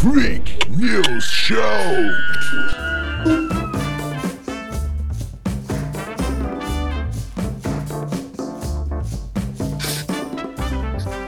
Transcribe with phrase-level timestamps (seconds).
[0.00, 1.60] Freak News Show.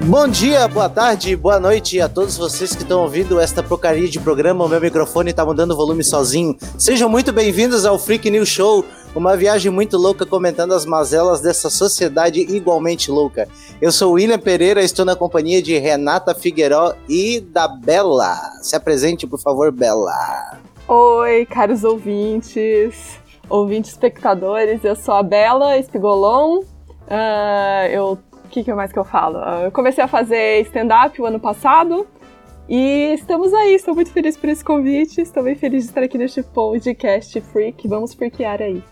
[0.04, 4.18] Bom dia, boa tarde, boa noite a todos vocês que estão ouvindo esta porcaria de
[4.18, 4.64] programa.
[4.64, 6.56] O meu microfone tá mudando o volume sozinho.
[6.78, 11.68] Sejam muito bem-vindos ao Freak News Show, uma viagem muito louca comentando as mazelas dessa
[11.68, 13.48] sociedade igualmente louca.
[13.80, 18.34] Eu sou William Pereira, estou na companhia de Renata Figueiró e da Bela.
[18.62, 20.58] Se apresente, por favor, Bela.
[20.88, 26.60] Oi, caros ouvintes, ouvintes espectadores, eu sou a Bela Espigolon.
[26.60, 28.18] Uh, eu
[28.52, 29.38] que, que mais que eu falo?
[29.38, 32.06] Uh, eu comecei a fazer stand-up o ano passado
[32.68, 33.74] e estamos aí.
[33.74, 35.20] Estou muito feliz por esse convite.
[35.20, 37.88] Estou bem feliz de estar aqui neste podcast Freak.
[37.88, 38.82] Vamos freakear aí.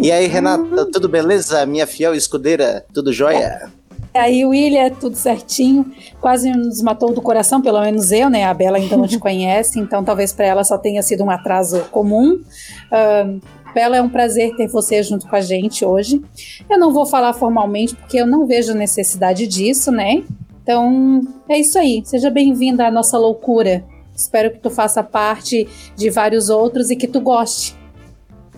[0.00, 1.64] E aí, Renata, tudo beleza?
[1.66, 3.70] Minha fiel escudeira, tudo jóia?
[4.14, 5.90] E aí, William, tudo certinho.
[6.20, 8.44] Quase nos matou do coração, pelo menos eu, né?
[8.44, 11.80] A Bela ainda não te conhece, então talvez para ela só tenha sido um atraso
[11.90, 12.40] comum.
[12.90, 13.40] Uh,
[13.72, 16.20] Bela, é um prazer ter você junto com a gente hoje.
[16.68, 20.24] Eu não vou falar formalmente porque eu não vejo necessidade disso, né?
[20.62, 22.02] Então, é isso aí.
[22.04, 23.84] Seja bem-vinda à nossa loucura.
[24.14, 27.76] Espero que tu faça parte de vários outros e que tu goste.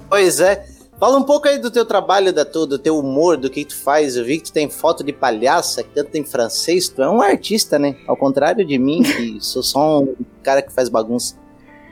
[0.09, 0.65] Pois é.
[0.99, 3.77] Fala um pouco aí do teu trabalho, da tua, do teu humor, do que tu
[3.77, 4.17] faz.
[4.17, 6.89] Eu vi que tu tem foto de palhaça, canta em francês.
[6.89, 7.97] Tu é um artista, né?
[8.07, 11.37] Ao contrário de mim, que sou só um cara que faz bagunça.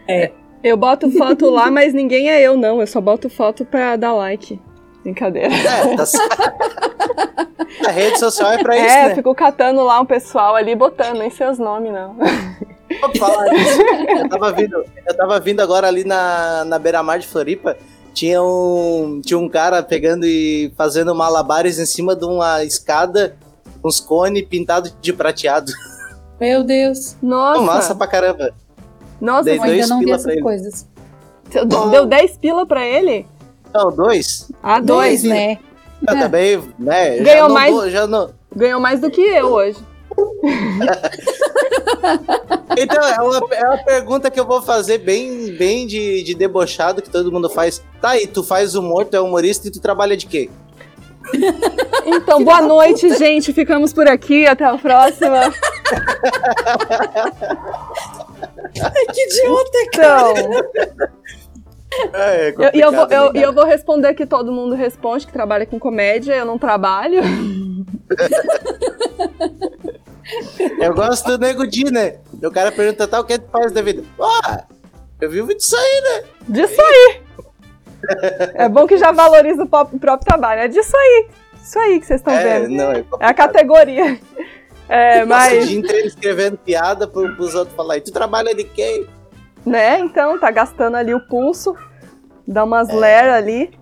[0.08, 0.30] É.
[0.62, 2.80] Eu boto foto lá, mas ninguém é eu, não.
[2.80, 4.60] Eu só boto foto pra dar like.
[5.02, 5.48] Brincadeira.
[5.54, 6.04] É, tá
[7.86, 9.14] A rede social é pra isso, é, né?
[9.14, 12.16] fico catando lá um pessoal ali, botando, nem seus nomes, não.
[13.54, 13.82] Isso.
[14.18, 17.76] Eu tava vindo, eu tava vindo agora ali na, na beira-mar de Floripa,
[18.12, 23.36] tinha um, tinha um cara pegando e fazendo malabares em cima de uma escada,
[23.84, 25.72] uns cones pintados de prateado.
[26.40, 27.16] Meu Deus.
[27.22, 27.62] Nossa.
[27.62, 28.54] Massa pra caramba.
[29.20, 30.86] Nossa, Dei eu ainda não vi essas coisas.
[31.90, 33.26] Deu 10 pila pra ele?
[33.72, 34.50] Não, dois.
[34.62, 35.58] Ah, dois, dois né?
[36.06, 36.20] Eu é.
[36.20, 37.18] também, né?
[37.18, 38.30] Ganhou mais, já não...
[38.54, 39.78] ganhou mais do que eu hoje.
[42.76, 47.02] Então, é uma, é uma pergunta que eu vou fazer bem, bem de, de debochado
[47.02, 47.82] que todo mundo faz.
[48.00, 50.48] Tá aí, tu faz humor, tu é humorista e tu trabalha de quê?
[52.04, 53.52] Então, boa noite, gente.
[53.52, 54.46] Ficamos por aqui.
[54.46, 55.52] Até a próxima.
[58.82, 60.40] Ai, que idiota, cara.
[60.40, 60.64] Então,
[62.14, 65.66] é, é eu, eu, vou, eu, eu, vou responder que todo mundo responde que trabalha
[65.66, 67.20] com comédia, eu não trabalho.
[70.78, 72.18] eu gosto do Nego Di, né?
[72.42, 74.02] O cara pergunta, tá, o que tu faz da vida?
[74.20, 74.64] Ah,
[75.20, 76.28] eu vivo disso aí, né?
[76.48, 77.20] Disso aí.
[78.54, 80.62] é bom que já valoriza o próprio trabalho.
[80.62, 81.28] É disso aí.
[81.62, 82.70] Isso aí que vocês estão é, vendo.
[82.74, 84.18] Não, é, é a categoria.
[84.88, 85.64] É, mas...
[85.64, 89.06] O dia inteiro escrevendo piada pro, pros outros falar, e tu trabalha de quem?
[89.64, 91.76] Né, então, tá gastando ali o pulso,
[92.48, 92.94] dá umas é.
[92.94, 93.79] ler ali.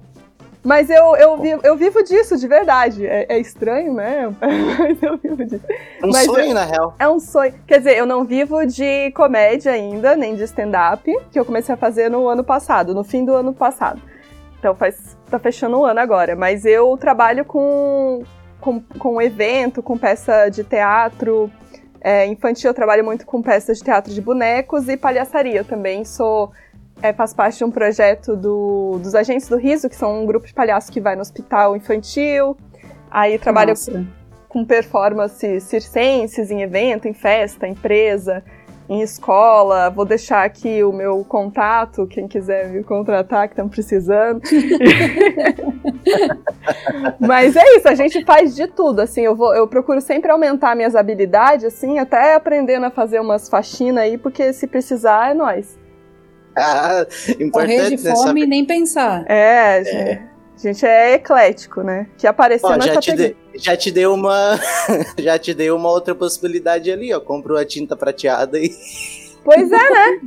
[0.68, 3.06] Mas eu, eu, vivo, eu vivo disso, de verdade.
[3.06, 4.30] É, é estranho, né?
[4.78, 5.64] Mas eu vivo disso.
[5.66, 6.94] É um Mas sonho, na real.
[6.98, 7.54] É um sonho.
[7.66, 11.78] Quer dizer, eu não vivo de comédia ainda, nem de stand-up, que eu comecei a
[11.78, 14.02] fazer no ano passado, no fim do ano passado.
[14.58, 16.36] Então faz, tá fechando o ano agora.
[16.36, 18.22] Mas eu trabalho com,
[18.60, 21.50] com, com evento, com peça de teatro.
[21.98, 25.60] É, infantil, eu trabalho muito com peças de teatro de bonecos e palhaçaria.
[25.60, 26.52] Eu também sou.
[27.02, 30.46] É, faço parte de um projeto do, dos Agentes do Riso, que são um grupo
[30.46, 32.56] de palhaços que vai no hospital infantil.
[33.10, 34.06] Aí trabalho com,
[34.48, 38.42] com performances circenses em evento, em festa, empresa
[38.88, 39.90] em escola.
[39.90, 44.40] Vou deixar aqui o meu contato, quem quiser me contratar, que estão precisando.
[47.20, 50.74] Mas é isso, a gente faz de tudo, assim, eu, vou, eu procuro sempre aumentar
[50.74, 55.78] minhas habilidades, assim, até aprendendo a fazer umas faxinas aí, porque se precisar, é nós.
[57.38, 58.46] Importante Correr de fome saber...
[58.46, 59.24] nem pensar.
[59.28, 60.22] É, é.
[60.56, 62.08] A gente é eclético, né?
[62.18, 64.58] Que apareceu ó, já te, de, já te deu uma
[65.16, 67.20] já te dei uma outra possibilidade ali, ó.
[67.20, 68.70] Comprou a tinta prateada e
[69.44, 70.20] Pois é, né?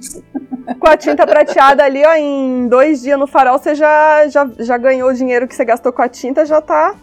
[0.79, 4.77] Com a tinta prateada ali, ó, em dois dias no farol, você já, já, já
[4.77, 6.95] ganhou o dinheiro que você gastou com a tinta, já tá.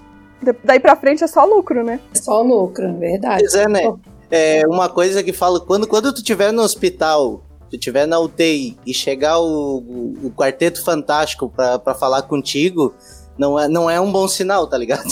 [0.64, 2.00] Daí pra frente é só lucro, né?
[2.12, 3.42] É só lucro, verdade.
[3.42, 3.92] Pois é, né?
[4.30, 8.76] É uma coisa que falo, quando, quando tu estiver no hospital, tu estiver na UTI
[8.86, 12.94] e chegar o, o, o quarteto fantástico pra, pra falar contigo,
[13.38, 15.08] não é, não é um bom sinal, tá ligado?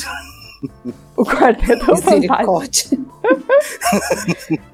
[1.17, 3.07] O quarteto fantástico.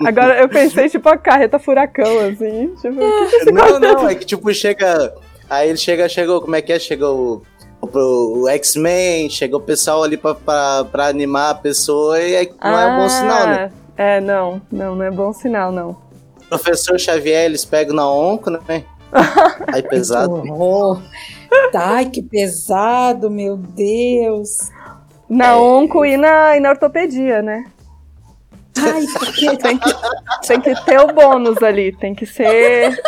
[0.05, 2.75] Agora eu pensei, tipo, a carreta furacão, assim.
[2.81, 3.01] Tipo,
[3.53, 5.15] não, não, é que tipo, chega.
[5.49, 6.79] Aí ele chega, chegou, como é que é?
[6.79, 7.43] Chegou
[7.81, 12.45] o, o X-Men, chegou o pessoal ali pra, pra, pra, animar a pessoa e é,
[12.45, 13.73] não ah, é um bom sinal, né?
[13.97, 15.97] É, não, não, não é bom sinal, não.
[16.53, 18.85] Professor Xavier, eles pegam na onco, né?
[19.73, 20.43] Aí pesado.
[20.43, 21.01] Que horror.
[21.75, 24.71] Ai, que pesado, meu Deus.
[25.31, 27.65] Na onco e na, e na ortopedia, né?
[28.79, 29.95] Ai, porque Tem que,
[30.47, 33.01] tem que ter o bônus ali, tem que ser.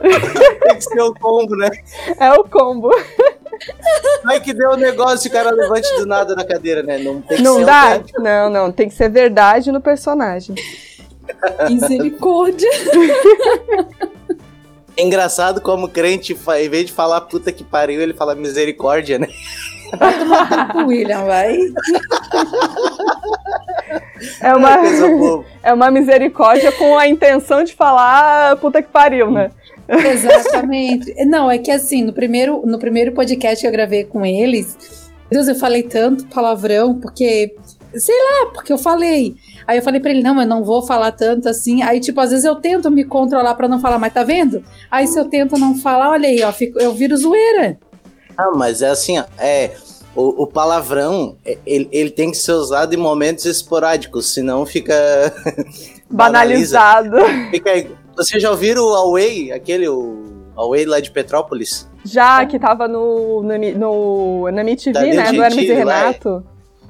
[0.00, 1.68] Tem que ser o combo, né?
[2.18, 2.90] É o combo.
[4.26, 6.96] Aí que deu o negócio, o cara levante do nada na cadeira, né?
[6.96, 8.00] Não tem que Não ser dá?
[8.16, 8.72] Não, não.
[8.72, 10.54] Tem que ser verdade no personagem.
[11.68, 12.68] Misericórdia.
[14.96, 19.18] É engraçado como o crente, em vez de falar puta que pariu, ele fala misericórdia,
[19.18, 19.28] né?
[20.74, 21.56] O William, vai.
[24.40, 25.44] É uma, boa.
[25.62, 29.50] é uma misericórdia com a intenção de falar puta que pariu, né?
[29.88, 31.14] Exatamente.
[31.26, 34.76] Não, é que assim, no primeiro, no primeiro podcast que eu gravei com eles,
[35.30, 37.54] Deus, eu falei tanto palavrão, porque,
[37.96, 39.34] sei lá, porque eu falei.
[39.66, 41.82] Aí eu falei pra ele, não, eu não vou falar tanto assim.
[41.82, 44.62] Aí, tipo, às vezes eu tento me controlar pra não falar, mas tá vendo?
[44.90, 47.78] Aí se eu tento não falar, olha aí, ó, fico- eu viro zoeira.
[48.36, 49.24] Ah, mas é assim, ó.
[49.38, 49.72] É,
[50.14, 54.94] o, o palavrão, é, ele, ele tem que ser usado em momentos esporádicos, senão fica.
[56.10, 56.78] banaliza.
[56.78, 57.16] Banalizado.
[57.50, 57.86] Fica,
[58.16, 60.24] vocês já ouviram o Away, aquele, o
[60.56, 61.88] Away lá de Petrópolis?
[62.04, 65.32] Já que tava no, no, no, na MTV, né?
[65.32, 65.84] Do Hermes e é.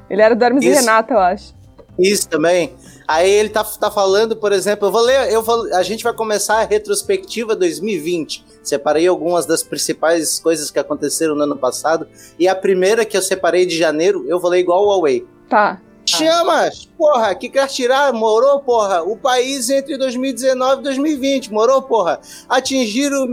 [0.08, 0.80] Ele era do Hermes e Isso.
[0.80, 1.54] Renato, eu acho.
[1.98, 2.74] Isso também.
[3.06, 6.12] Aí ele tá, tá falando, por exemplo, eu vou ler, eu vou, a gente vai
[6.12, 8.44] começar a retrospectiva 2020.
[8.62, 12.08] Separei algumas das principais coisas que aconteceram no ano passado.
[12.38, 15.26] E a primeira que eu separei de janeiro, eu vou ler igual o Away.
[15.48, 15.80] Tá.
[16.06, 16.86] Chamas!
[16.98, 18.12] Porra, que quer tirar?
[18.12, 19.02] Morou, porra?
[19.02, 22.20] O país entre 2019 e 2020, morou, porra?
[22.48, 23.26] Atingiram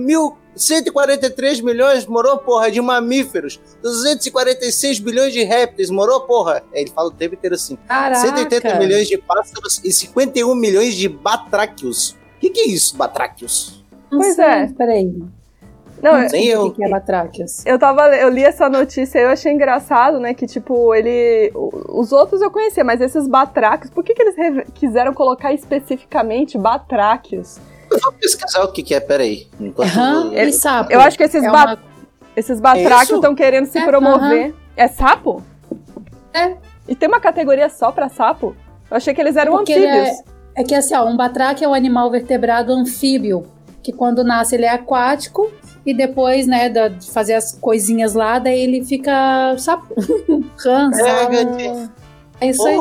[0.56, 3.60] 1.143 milhões, morou, porra, de mamíferos.
[3.82, 6.64] 246 bilhões de répteis, morou, porra?
[6.74, 7.78] Aí Ele fala o tempo inteiro assim.
[7.88, 8.20] Caraca.
[8.22, 12.12] 180 milhões de pássaros e 51 milhões de batráquios.
[12.38, 13.84] O que, que é isso, batráquios?
[14.12, 14.68] Não Pois sei, é.
[14.68, 15.06] Peraí.
[16.02, 17.64] Não, Não eu, sei eu- o que é batráquias.
[17.64, 18.08] eu tava.
[18.18, 20.34] Eu li essa notícia e eu achei engraçado, né?
[20.34, 21.52] Que, tipo, ele.
[21.54, 24.36] Os outros eu conhecia, mas esses batráquios, por que, que eles
[24.74, 27.60] quiseram colocar especificamente batráquios?
[27.92, 29.48] Eu vou pesquisar o que, que é, peraí.
[29.60, 30.94] Enquanto Aham, ele sabe.
[30.94, 31.80] Eu acho que esses, é ba- uma-
[32.36, 33.16] esses Isso?
[33.16, 34.56] estão querendo se É, promover.
[34.78, 35.44] É sapo?
[36.34, 36.56] É.
[36.88, 38.56] E tem uma categoria só pra sapo?
[38.90, 40.24] Eu achei que eles eram Porque ele anfíbios.
[40.56, 43.46] É que assim, ó, um batraque é um animal vertebrado anfíbio,
[43.84, 45.50] que quando nasce ele é aquático
[45.86, 49.94] e depois, né, de fazer as coisinhas lá, daí ele fica sapo,
[50.64, 51.90] rã, É, sapo.
[52.42, 52.78] É isso aí.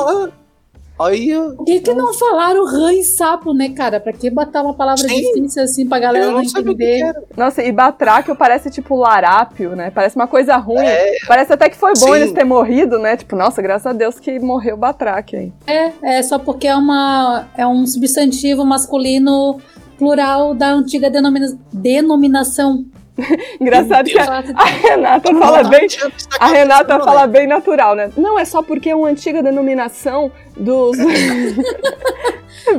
[1.02, 3.98] Olha, Por que, que não falaram rã e sapo, né, cara?
[3.98, 5.16] Pra que botar uma palavra Sim.
[5.16, 7.14] difícil assim pra galera eu não entender?
[7.34, 9.90] Nossa, e batráquio parece tipo larápio, né?
[9.90, 10.84] Parece uma coisa ruim.
[10.84, 11.12] É.
[11.26, 12.14] Parece até que foi bom Sim.
[12.16, 13.16] eles terem morrido, né?
[13.16, 15.52] Tipo, nossa, graças a Deus que morreu o batráquio aí.
[15.66, 19.58] É, é só porque é, uma, é um substantivo masculino
[19.96, 22.84] plural da antiga denomina- denominação.
[23.60, 25.86] Engraçado que a, a Renata fala bem.
[26.38, 28.10] A Renata fala bem natural, né?
[28.16, 30.96] Não, é só porque é uma antiga denominação dos.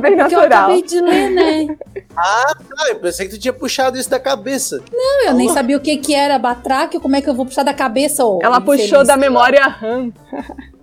[0.00, 0.46] Porque eu natural.
[0.46, 1.76] acabei de ler, né?
[2.16, 2.88] Ah, tá.
[2.88, 4.80] Eu pensei que tu tinha puxado isso da cabeça.
[4.92, 7.62] Não, eu nem sabia o que, que era batraque, como é que eu vou puxar
[7.64, 8.24] da cabeça?
[8.24, 8.82] ô Ela infeliz?
[8.82, 10.12] puxou da memória RAM.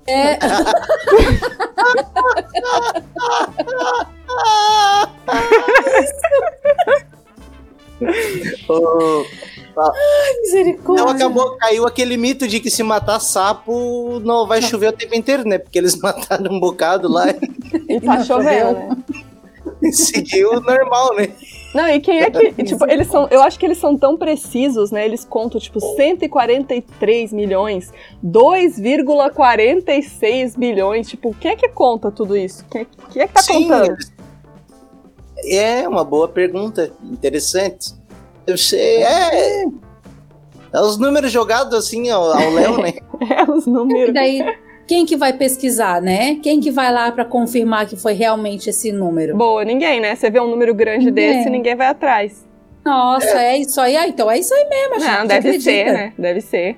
[0.08, 0.40] É,
[8.68, 9.24] Oh,
[10.42, 11.04] misericórdia.
[11.04, 15.16] Então acabou, caiu aquele mito de que se matar sapo não vai chover o tempo
[15.16, 15.58] inteiro, né?
[15.58, 17.30] Porque eles mataram um bocado lá
[17.88, 18.98] E tá Não, chovendo, né?
[19.82, 21.30] e seguiu normal, né?
[21.74, 22.52] Não, e quem é que.
[22.64, 23.28] tipo, eles são.
[23.30, 25.06] Eu acho que eles são tão precisos, né?
[25.06, 27.94] Eles contam, tipo, 143 milhões,
[28.26, 31.08] 2,46 bilhões.
[31.08, 32.66] Tipo, quem é que conta tudo isso?
[32.72, 33.86] Quem é, quem é que tá contando?
[33.92, 34.12] eles-
[35.46, 37.94] É uma boa pergunta, interessante.
[38.48, 39.64] Eu sei, é.
[40.72, 42.94] É os números jogados assim ao, ao Léo, né?
[43.20, 44.14] É, os E números.
[44.14, 44.42] daí,
[44.88, 46.36] quem que vai pesquisar, né?
[46.42, 49.36] Quem que vai lá pra confirmar que foi realmente esse número?
[49.36, 50.16] Boa, ninguém, né?
[50.16, 51.38] Você vê um número grande Ninguém.
[51.38, 52.48] desse, ninguém vai atrás.
[52.86, 53.58] Nossa, é.
[53.58, 53.98] isso aí.
[53.98, 55.00] Ah, então é isso aí mesmo.
[55.02, 55.70] gente Não, deve acredita.
[55.70, 56.14] ser, né?
[56.18, 56.78] Deve ser.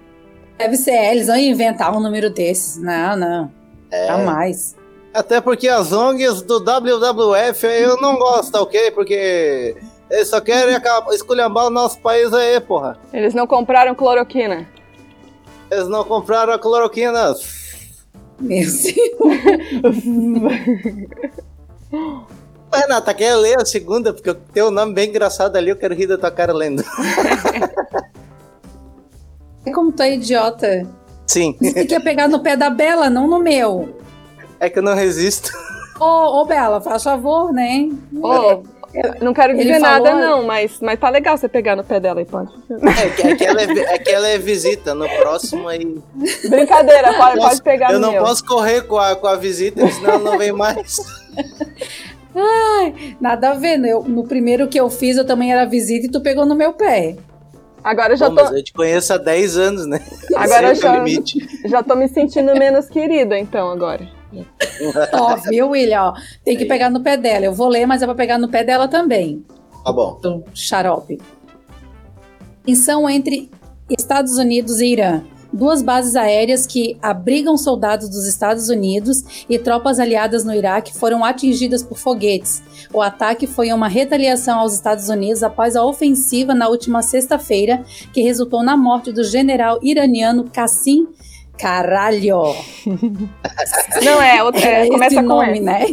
[0.58, 0.92] Deve ser.
[0.92, 2.78] é, Eles vão inventar um número desses.
[2.82, 3.52] Não, não.
[3.92, 4.08] É.
[4.08, 4.76] Jamais.
[5.14, 8.92] Até porque as ONGs do WWF eu não gosto, ok?
[8.92, 9.76] Porque
[10.10, 10.78] eles só querem
[11.12, 12.98] esculhambar o nosso país aí, porra.
[13.14, 14.68] Eles não compraram cloroquina.
[15.70, 17.34] Eles não compraram a cloroquina.
[18.40, 18.84] Meu Deus.
[22.74, 24.14] Renata, quer ler a segunda?
[24.14, 26.82] Porque tem um nome bem engraçado ali, eu quero rir da tua cara lendo.
[29.74, 30.88] Como tu é idiota.
[31.28, 33.98] Sim, Você quer pegar no pé da Bela, não no meu.
[34.62, 35.52] É que eu não resisto.
[36.00, 37.90] Ô, ô Bela, faz favor, né?
[38.16, 38.64] Ô,
[39.22, 42.22] Não quero dizer falou- nada, não, mas, mas tá legal você pegar no pé dela
[42.22, 42.52] e pode.
[42.70, 43.66] É, que- é, que ela é,
[43.96, 44.94] é que ela é visita.
[44.94, 45.98] No próximo aí.
[46.50, 48.24] Brincadeira, pode, Posso- pode pegar eu não meu.
[48.24, 50.98] posso correr com a, com a visita, senão ela não vem mais.
[53.20, 53.90] Nada a ver, né?
[53.94, 56.74] Eu- no primeiro que eu fiz, eu também era visita e tu pegou no meu
[56.74, 57.16] pé.
[57.84, 60.02] Agora eu já Pô, tô, mas eu te conheço há 10 anos, né?
[60.36, 61.04] Agora o já-
[61.66, 64.08] já tô me sentindo menos querida, então, agora.
[65.14, 66.02] Ó, viu, William?
[66.02, 67.46] Ó, tem que pegar no pé dela.
[67.46, 69.46] Eu vou ler, mas é pra pegar no pé dela também.
[69.84, 70.20] Tá bom.
[70.22, 71.20] do xarope.
[72.64, 73.50] Tensão entre
[73.90, 75.24] Estados Unidos e Irã.
[75.54, 81.26] Duas bases aéreas que abrigam soldados dos Estados Unidos e tropas aliadas no Iraque foram
[81.26, 82.64] atingidas por foguetes.
[82.94, 87.84] O ataque foi uma retaliação aos Estados Unidos após a ofensiva na última sexta-feira,
[88.14, 91.08] que resultou na morte do general iraniano Qassim
[91.62, 92.56] Caralho.
[94.04, 95.62] Não é, outra, é, Esse começa com nome, S.
[95.62, 95.86] né?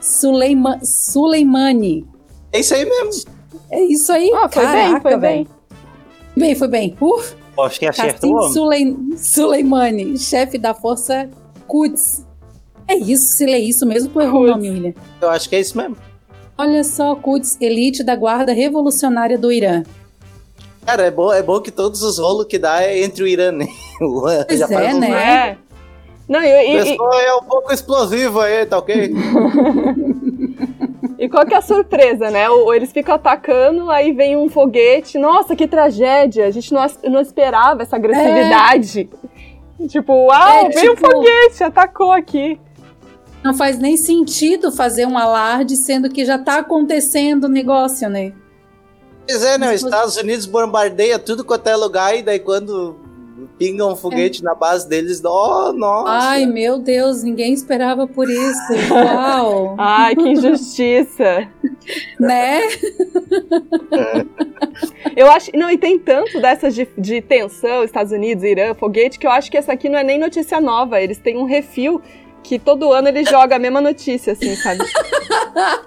[0.00, 2.06] Suleima, Suleimani.
[2.52, 3.30] É isso aí mesmo.
[3.70, 5.20] É isso aí, Ah, foi bem, caraca, foi velho.
[5.20, 5.48] bem.
[6.36, 6.96] Bem, foi bem.
[7.00, 8.50] Uf, Acho que acertou.
[9.16, 11.28] Suleimani, chefe da força
[11.68, 12.24] Quds.
[12.88, 14.94] É isso, se lê isso mesmo, tu errou o nome, William.
[15.20, 15.96] Eu acho que é isso mesmo.
[16.58, 19.84] Olha só, Quds, elite da guarda revolucionária do Irã.
[20.90, 23.52] Cara, é bom, é bom que todos os rolos que dá é entre o Irã,
[23.52, 23.66] né?
[24.00, 25.10] O Irã Pois já é, né?
[25.10, 25.56] É.
[26.28, 29.12] Não, e, O e- e- pessoal é um pouco explosivo aí, tá ok?
[31.18, 32.48] e qual que é a surpresa, né?
[32.50, 35.18] O- eles ficam atacando, aí vem um foguete.
[35.18, 36.46] Nossa, que tragédia!
[36.46, 39.08] A gente não, não esperava essa agressividade.
[39.88, 42.60] Tipo, uau, É, veio um tipo- foguete, atacou aqui.
[43.42, 48.34] Não faz nem sentido fazer um alarde, sendo que já tá acontecendo o negócio, né?
[49.30, 49.72] Pois é, né?
[49.72, 52.96] Os Estados Unidos bombardeia tudo quanto é lugar e daí quando
[53.56, 56.10] pinga um foguete na base deles, oh, nossa.
[56.10, 58.92] Ai, meu Deus, ninguém esperava por isso.
[58.92, 59.76] Uau!
[59.78, 61.48] Ai, que injustiça.
[62.18, 62.62] né?
[65.14, 65.52] Eu acho.
[65.54, 69.48] Não, e tem tanto dessas de, de tensão, Estados Unidos, Irã, foguete, que eu acho
[69.48, 71.00] que essa aqui não é nem notícia nova.
[71.00, 72.02] Eles têm um refil
[72.42, 74.80] que todo ano eles jogam a mesma notícia, assim, sabe?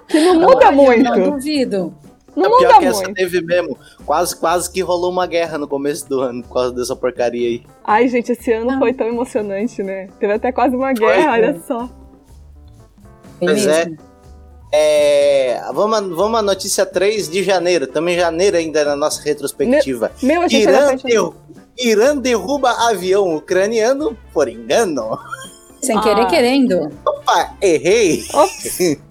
[0.08, 1.02] Que não muda muito.
[1.02, 1.94] Não duvido.
[2.36, 3.14] Não É pior que essa muito.
[3.14, 3.78] teve mesmo.
[4.04, 7.62] Quase, quase que rolou uma guerra no começo do ano por causa dessa porcaria aí.
[7.84, 8.78] Ai, gente, esse ano Não.
[8.78, 10.08] foi tão emocionante, né?
[10.18, 11.30] Teve até quase uma guerra, Foi.
[11.32, 11.84] olha só.
[13.40, 13.86] É Pois é.
[14.76, 17.86] É, vamos, a- vamos à notícia 3 de janeiro.
[17.86, 20.10] Também janeiro ainda na nossa retrospectiva.
[20.20, 21.34] Meu, Irã, derru-
[21.78, 25.16] Irã derruba avião ucraniano por engano.
[25.80, 26.26] Sem querer, Ah.
[26.26, 26.90] querendo.
[27.06, 28.24] Opa, errei.
[28.34, 28.96] Ops.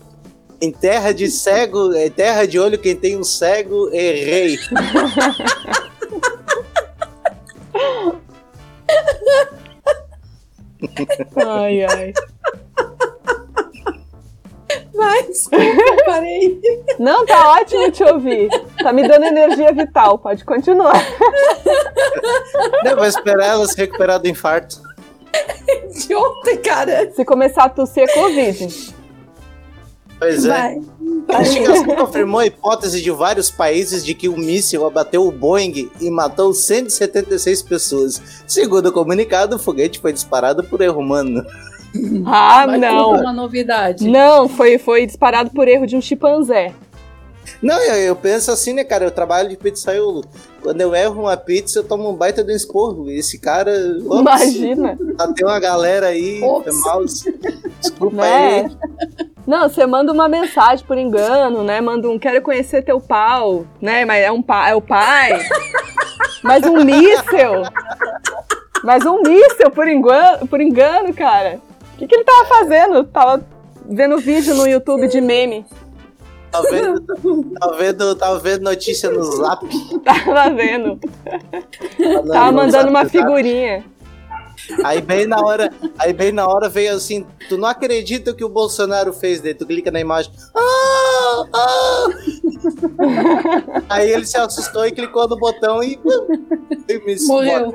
[0.63, 4.57] Em terra de cego, em terra de olho, quem tem um cego, errei.
[11.35, 12.13] Ai, ai.
[14.93, 16.61] Vai, desculpa, parei.
[16.97, 18.47] Não, tá ótimo te ouvir.
[18.81, 20.17] Tá me dando energia vital.
[20.17, 21.05] Pode continuar.
[22.85, 24.81] Não, vou esperar ela se recuperar do infarto.
[26.07, 27.11] De ontem, cara.
[27.11, 29.02] Se começar a tossir, é Covid.
[30.23, 30.77] Pois é.
[31.29, 35.89] A investigação confirmou a hipótese de vários países de que o míssil abateu o Boeing
[35.99, 38.21] e matou 176 pessoas.
[38.47, 41.43] Segundo o comunicado, o foguete foi disparado por erro humano.
[42.25, 43.11] Ah, Vai não.
[43.11, 44.07] Uma novidade.
[44.09, 46.73] Não, foi, foi disparado por erro de um chimpanzé.
[47.61, 49.05] Não, eu, eu penso assim, né, cara?
[49.05, 50.23] Eu trabalho de pizzaiolo.
[50.61, 53.09] Quando eu erro uma pizza, eu tomo um baita do esporro.
[53.09, 53.71] E esse cara.
[54.05, 54.97] ops, Imagina.
[55.17, 56.79] tá- Tem uma galera aí, Ops.
[56.81, 57.03] mal.
[57.05, 58.61] Desculpa Né?
[58.61, 59.32] aí.
[59.45, 61.81] Não, você manda uma mensagem por engano, né?
[61.81, 64.05] Manda um quero conhecer teu pau, né?
[64.05, 65.39] Mas é um pai, é o pai.
[66.41, 67.63] Mas um míssel.
[68.83, 71.59] Mas um míssel por engano, por engano, cara.
[71.93, 73.03] O que, que ele tava fazendo?
[73.05, 73.45] Tava
[73.85, 75.65] vendo vídeo no YouTube de meme.
[76.51, 79.65] Tá vendo, tá vendo, tá vendo notícia no zap?
[80.03, 80.99] Tava vendo.
[82.31, 83.83] Tava mandando uma figurinha.
[84.83, 88.43] Aí bem na hora, aí bem na hora veio assim, tu não acredita o que
[88.45, 90.31] o Bolsonaro fez daí, tu clica na imagem.
[90.55, 92.07] Ah, ah.
[93.89, 95.99] aí ele se assustou e clicou no botão e,
[96.87, 97.73] e me Morreu.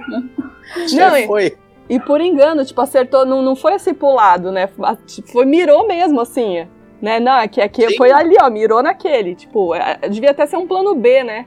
[0.92, 1.57] Não, e- foi.
[1.88, 4.68] E por engano, tipo, acertou, não, não foi assim pro lado, né?
[5.07, 6.66] Tipo, Foi, mirou mesmo, assim.
[7.00, 7.18] Né?
[7.18, 7.97] Não, aqui, aqui Sim.
[7.97, 9.35] foi ali, ó, mirou naquele.
[9.35, 11.47] Tipo, é- devia até ser um plano B, né?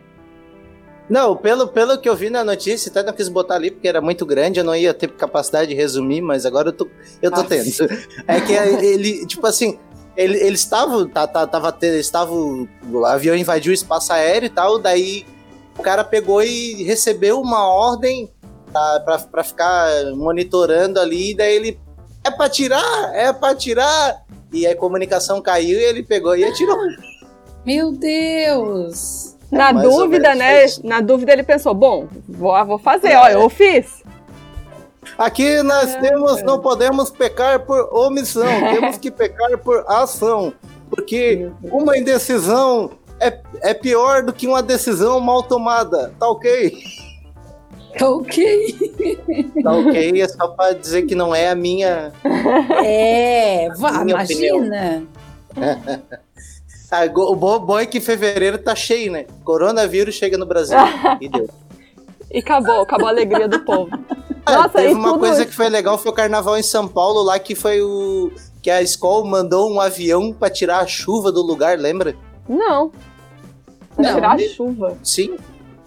[1.10, 4.00] Não, pelo, pelo que eu vi na notícia, até não quis botar ali porque era
[4.00, 6.88] muito grande, eu não ia ter capacidade de resumir, mas agora eu tô,
[7.22, 7.44] eu tô Ah.
[7.44, 7.70] tendo.
[8.28, 9.78] É que ele, tipo assim,
[10.16, 14.80] ele- eles estavam, tá, tá, tava, estavam, o avião invadiu o espaço aéreo e tal,
[14.80, 15.26] daí
[15.78, 18.32] o cara pegou e recebeu uma ordem
[18.72, 21.80] tá, pra, pra ficar monitorando ali, e daí ele,
[22.24, 26.78] é pra tirar, é pra tirar, e a comunicação caiu e ele pegou e atirou.
[27.66, 29.36] Meu Deus!
[29.58, 30.66] Na mais dúvida, né?
[30.66, 30.86] isso.
[30.86, 34.02] Na dúvida ele pensou, bom, vou, vou fazer, ó, eu fiz.
[35.18, 36.44] Aqui nós É, temos, é.
[36.44, 40.54] não podemos pecar por omissão, temos que pecar por ação.
[40.90, 46.14] Porque uma indecisão é, é pior do que uma decisão mal tomada.
[46.20, 46.84] Tá ok?
[48.02, 48.92] Ok.
[49.64, 52.12] Tá ok, é só pra dizer que não é a minha.
[52.84, 55.04] É, vá, Minha imagina.
[56.92, 59.26] Ah, o bom, bom é que fevereiro tá cheio, né?
[59.46, 60.78] Coronavírus chega no Brasil.
[61.22, 61.50] E deu.
[62.30, 63.90] E acabou, acabou a alegria do povo.
[64.46, 66.88] Ah, Nossa, teve e uma tudo- coisa que foi legal, foi o carnaval em São
[66.88, 68.32] Paulo lá, que foi o.
[68.62, 72.16] Que a escola mandou um avião pra tirar a chuva do lugar, lembra?
[72.48, 72.92] Não.
[73.96, 74.14] Pra Não.
[74.16, 74.98] tirar a chuva.
[75.04, 75.36] Sim.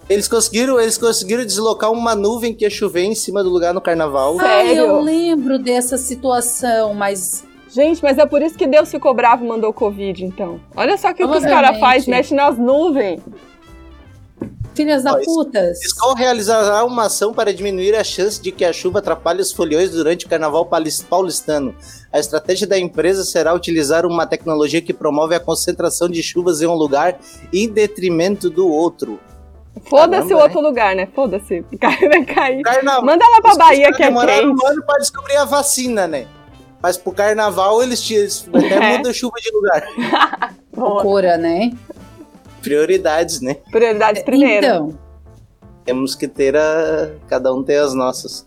[0.09, 3.79] Eles conseguiram, eles conseguiram deslocar uma nuvem que ia chover em cima do lugar no
[3.81, 4.37] carnaval.
[4.37, 4.71] Sério?
[4.71, 7.44] Ah, eu lembro dessa situação, mas
[7.75, 10.61] Gente, mas é por isso que Deus ficou bravo e mandou Covid, então.
[10.77, 13.19] Olha só o que, que os caras fazem, mexe nas nuvens.
[14.73, 15.77] filhas da putas.
[15.77, 19.51] A escola realizará uma ação para diminuir a chance de que a chuva atrapalhe os
[19.51, 20.65] foliões durante o carnaval
[21.09, 21.75] paulistano.
[22.13, 26.67] A estratégia da empresa será utilizar uma tecnologia que promove a concentração de chuvas em
[26.67, 27.19] um lugar
[27.51, 29.19] em detrimento do outro.
[29.89, 31.09] Foda-se o outro lugar, né?
[31.13, 31.59] Foda-se.
[31.71, 32.61] O cara vai cair.
[32.61, 33.03] Carnaval.
[33.03, 34.17] Manda lá pra Os Bahia que é quente.
[34.17, 36.25] um ano pra descobrir a vacina, né?
[36.85, 38.97] Mas pro carnaval eles, ti- eles até É.
[38.99, 39.83] mudam chuva de lugar.
[40.77, 41.71] Loucura, né?
[42.61, 43.55] Prioridades, né?
[43.71, 44.65] Prioridades primeiro.
[44.67, 44.99] Então,
[45.83, 47.09] Temos que ter a.
[47.27, 48.45] Cada um tem as nossas.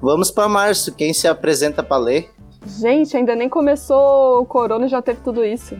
[0.00, 0.90] Vamos pra março.
[0.94, 2.30] Quem se apresenta pra ler?
[2.66, 5.76] Gente, ainda nem começou o corona e já teve tudo isso.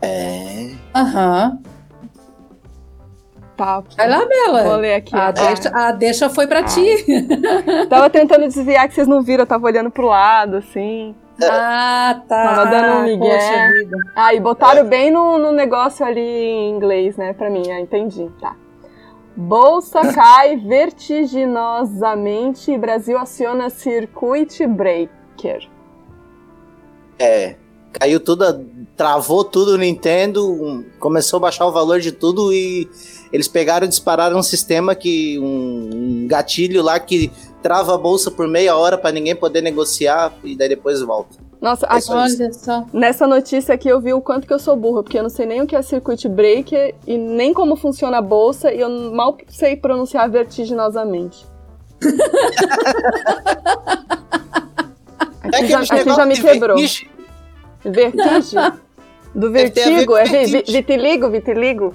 [0.00, 0.70] É.
[0.94, 1.58] aham.
[3.56, 3.82] Tá.
[3.96, 4.76] Vai lá, Vou Bela.
[4.76, 5.14] ler aqui.
[5.14, 5.32] A Ah.
[5.32, 6.64] deixa, a deixa foi pra Ah.
[6.64, 7.04] ti.
[7.88, 11.14] Tava tentando desviar que vocês não viram, eu tava olhando pro lado, assim.
[11.42, 12.42] Ah, tá.
[12.54, 13.34] Tava dando um migué.
[13.34, 13.96] Poxa vida.
[14.16, 17.32] Ah, e botaram bem no, no negócio ali em inglês, né?
[17.32, 18.56] Pra mim, ah, entendi, tá.
[19.36, 25.68] Bolsa cai vertiginosamente e Brasil aciona Circuit Breaker.
[27.18, 27.54] É.
[27.98, 28.44] Caiu tudo,
[28.96, 32.88] travou tudo o Nintendo, começou a baixar o valor de tudo e
[33.32, 35.38] eles pegaram e dispararam um sistema que.
[35.38, 37.30] um, um gatilho lá que
[37.62, 41.36] trava a bolsa por meia hora pra ninguém poder negociar e daí depois volta.
[41.60, 42.14] Nossa, É aqui, só.
[42.14, 42.84] Olha só.
[42.92, 45.46] nessa notícia aqui eu vi o quanto que eu sou burra, porque eu não sei
[45.46, 49.36] nem o que é Circuit Breaker e nem como funciona a bolsa e eu mal
[49.48, 51.46] sei pronunciar vertiginosamente.
[55.52, 56.76] Aqui, já, aqui já me quebrou.
[56.76, 57.08] vertigem.
[57.84, 58.72] Vertigem?
[59.34, 60.16] Do ver vertigo?
[60.16, 60.80] É vi- vi- vertigem.
[60.82, 61.28] vitiligo?
[61.30, 61.94] Vitiligo?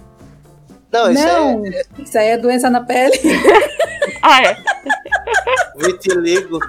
[0.92, 1.64] Não, isso Não,
[2.00, 3.18] isso aí é doença na pele.
[4.22, 4.48] Ah, é.
[4.52, 4.58] é
[5.88, 6.60] vitiligo.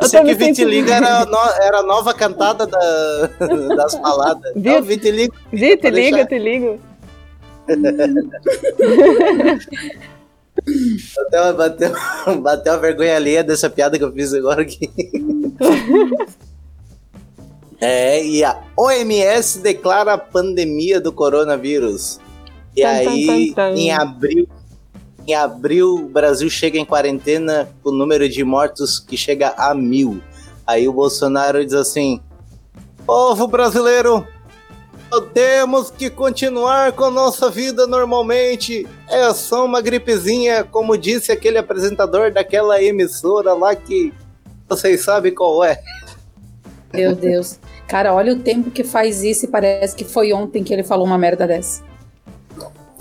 [0.00, 3.26] Eu aqui, vitiligo era, a no- era a nova cantada da-
[3.74, 4.52] das baladas.
[4.54, 4.74] Viu?
[4.74, 5.34] Não, vitiligo.
[5.52, 6.26] Vitiligo, deixar.
[6.26, 6.78] te ligo.
[11.16, 14.90] Bateu, bateu, bateu a vergonha alheia dessa piada que eu fiz agora aqui.
[17.80, 22.18] É, e a OMS declara a pandemia do coronavírus.
[22.76, 23.78] E Tan, aí, tan, tan.
[23.78, 24.48] em abril,
[25.26, 29.74] em abril, o Brasil chega em quarentena com o número de mortos que chega a
[29.74, 30.20] mil.
[30.66, 32.20] Aí o Bolsonaro diz assim:
[33.06, 34.26] Povo brasileiro,
[35.32, 38.86] temos que continuar com nossa vida normalmente.
[39.08, 44.12] É só uma gripezinha, como disse aquele apresentador daquela emissora lá que
[44.68, 45.82] vocês sabem qual é.
[46.92, 47.58] Meu Deus.
[47.88, 51.06] Cara, olha o tempo que faz isso e parece que foi ontem que ele falou
[51.06, 51.82] uma merda dessa.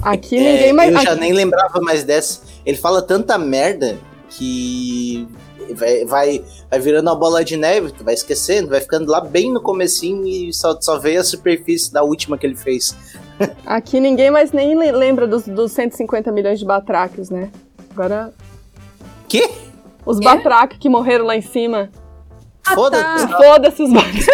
[0.01, 0.93] Aqui É, ninguém mais.
[0.95, 2.41] eu já nem lembrava mais dessa.
[2.65, 3.97] Ele fala tanta merda
[4.29, 5.27] que
[5.75, 9.51] vai, vai, vai virando uma bola de neve, tu vai esquecendo, vai ficando lá bem
[9.51, 12.95] no comecinho e só, só veio a superfície da última que ele fez.
[13.65, 17.49] Aqui ninguém mais nem le- lembra dos, dos 150 milhões de batráquios, né?
[17.91, 18.31] Agora,
[19.27, 19.49] Que?
[20.05, 20.23] os É?
[20.23, 21.89] batráquios que morreram lá em cima.
[22.65, 23.27] Ah, Foda-se.
[23.27, 23.37] tá.
[23.37, 24.27] Foda-se os batráquios.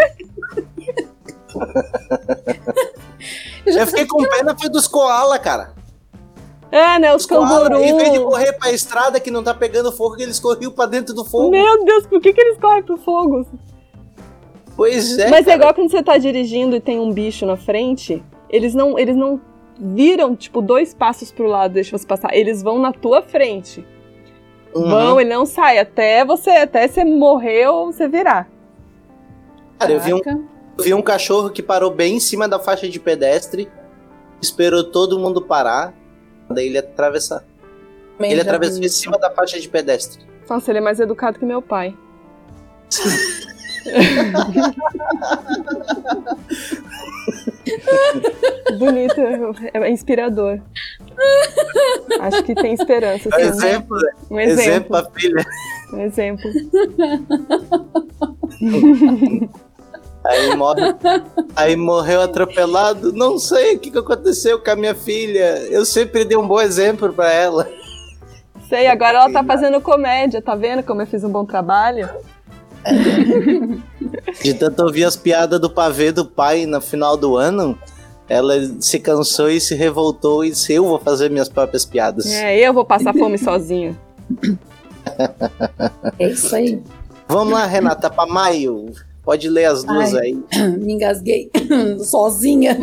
[3.66, 5.74] Eu fiquei com pena foi dos koala, cara.
[6.72, 7.16] É, né?
[7.16, 7.84] Os Os koala, canguru.
[7.84, 11.14] em vez de correr pra estrada que não tá pegando fogo, eles corriam pra dentro
[11.14, 11.52] do fogo.
[11.52, 13.46] Meu Deus, por que, que eles correm pro fogo?
[14.76, 15.30] Pois é.
[15.30, 15.56] Mas é cara.
[15.56, 19.40] igual quando você tá dirigindo e tem um bicho na frente, eles não, eles não
[19.80, 22.34] viram, tipo, dois passos pro lado, deixa você passar.
[22.34, 23.86] Eles vão na tua frente.
[24.74, 24.90] Uhum.
[24.90, 28.50] Vão, ele não sai até você, até você morrer ou você virar.
[29.78, 30.53] Cara, eu vi um, Caraca.
[30.80, 33.70] Vi um cachorro que parou bem em cima da faixa de pedestre,
[34.42, 35.94] esperou todo mundo parar,
[36.50, 37.44] daí ele ia atravessar.
[38.18, 40.24] Também ele atravessou vi em cima da faixa de pedestre.
[40.50, 41.96] Nossa, ele é mais educado que meu pai.
[48.78, 49.20] Bonito,
[49.74, 50.60] é inspirador.
[52.20, 53.30] Acho que tem esperança.
[53.30, 53.98] Um assim, exemplo,
[54.30, 54.90] Um exemplo exemplo.
[54.90, 55.46] pra filha.
[55.94, 56.52] Um exemplo.
[60.26, 60.82] Aí, morre,
[61.56, 63.12] aí morreu atropelado.
[63.12, 65.58] Não sei o que, que aconteceu com a minha filha.
[65.70, 67.70] Eu sempre dei um bom exemplo pra ela.
[68.70, 72.10] Sei, agora ela tá fazendo comédia, tá vendo como eu fiz um bom trabalho?
[74.42, 77.78] De tanto ouvir as piadas do pavê do pai no final do ano,
[78.28, 82.26] ela se cansou e se revoltou e disse: Eu vou fazer minhas próprias piadas.
[82.26, 83.98] É, eu vou passar fome sozinha.
[86.18, 86.82] É isso aí.
[87.28, 88.92] Vamos lá, Renata, pra maio.
[89.24, 90.36] Pode ler as duas Ai.
[90.54, 90.68] aí.
[90.78, 91.50] Me engasguei
[92.04, 92.78] sozinha.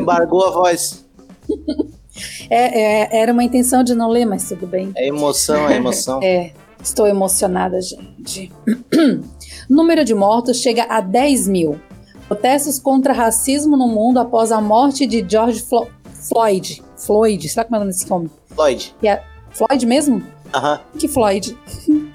[0.00, 1.04] Embargou a voz.
[2.50, 2.80] É,
[3.12, 4.92] é, era uma intenção de não ler, mas tudo bem.
[4.96, 6.20] É emoção, é emoção.
[6.22, 6.52] É,
[6.82, 8.50] estou emocionada, gente.
[9.68, 11.80] Número de mortos chega a 10 mil.
[12.28, 15.88] Protestos contra racismo no mundo após a morte de George Flo-
[16.28, 16.82] Floyd.
[16.96, 18.30] Floyd, será que é o nome desse homem?
[18.46, 18.94] Floyd.
[19.52, 20.22] Floyd mesmo?
[20.54, 20.80] Aham.
[20.98, 21.56] Que Floyd?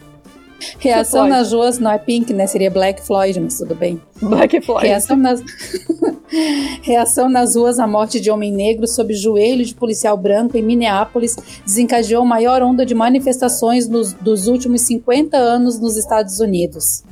[0.79, 2.45] Reação nas ruas, não é Pink, né?
[2.47, 4.01] Seria Black Floyd, mas tudo bem.
[4.21, 4.87] Black Floyd.
[4.87, 5.41] Reação nas...
[6.81, 11.35] Reação nas ruas à morte de homem negro sob joelho de policial branco em Minneapolis
[11.65, 17.03] desencadeou a maior onda de manifestações nos, dos últimos 50 anos nos Estados Unidos.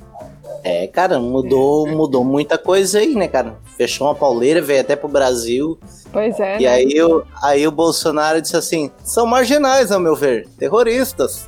[0.63, 3.55] É, cara, mudou, mudou muita coisa aí, né, cara?
[3.77, 5.77] Fechou uma pauleira, veio até pro Brasil.
[6.12, 6.60] Pois é.
[6.60, 11.47] E aí, o- aí o Bolsonaro disse assim: são marginais, ao meu ver, terroristas.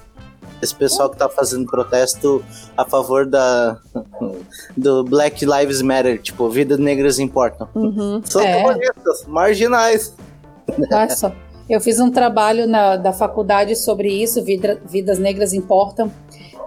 [0.61, 2.43] Esse pessoal que tá fazendo protesto
[2.75, 3.77] a favor da
[4.75, 7.67] do Black Lives Matter, tipo, vidas negras importam.
[7.75, 8.21] Uhum.
[8.25, 8.55] São É.
[8.57, 10.13] terroristas, marginais.
[10.91, 11.31] Olha só.
[11.69, 16.11] Eu fiz um trabalho na, da faculdade sobre isso, vida- vidas negras importam.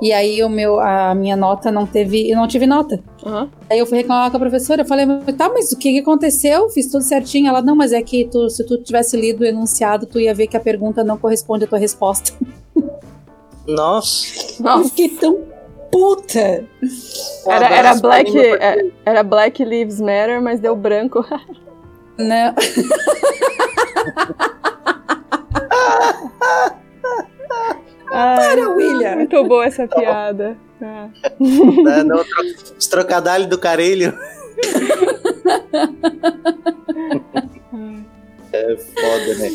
[0.00, 2.98] E aí o meu, a minha nota não teve, eu não tive nota.
[3.24, 3.48] Uhum.
[3.70, 5.98] Aí eu fui reclamar com a professora, eu falei, "Mas tá, mas o que, que
[6.00, 6.68] aconteceu?
[6.70, 7.48] Fiz tudo certinho.
[7.48, 10.46] Ela, não, mas é que tu- se tu tivesse lido o enunciado, tu ia ver
[10.48, 12.32] que a pergunta não corresponde à tua resposta.
[13.66, 14.26] Nossa.
[14.58, 14.88] Eu Nossa.
[14.90, 15.40] fiquei tão
[15.90, 16.64] puta.
[17.46, 21.24] Um Era, era, Black, é- era Black Lives Matter, mas deu branco.
[22.18, 22.54] Né?
[28.12, 29.16] Ai, Para, William.
[29.16, 30.56] muito boa essa piada.
[30.84, 31.08] Ah.
[32.04, 34.18] no tro- Os trocadalhos do carelho.
[38.52, 39.48] é foda, né?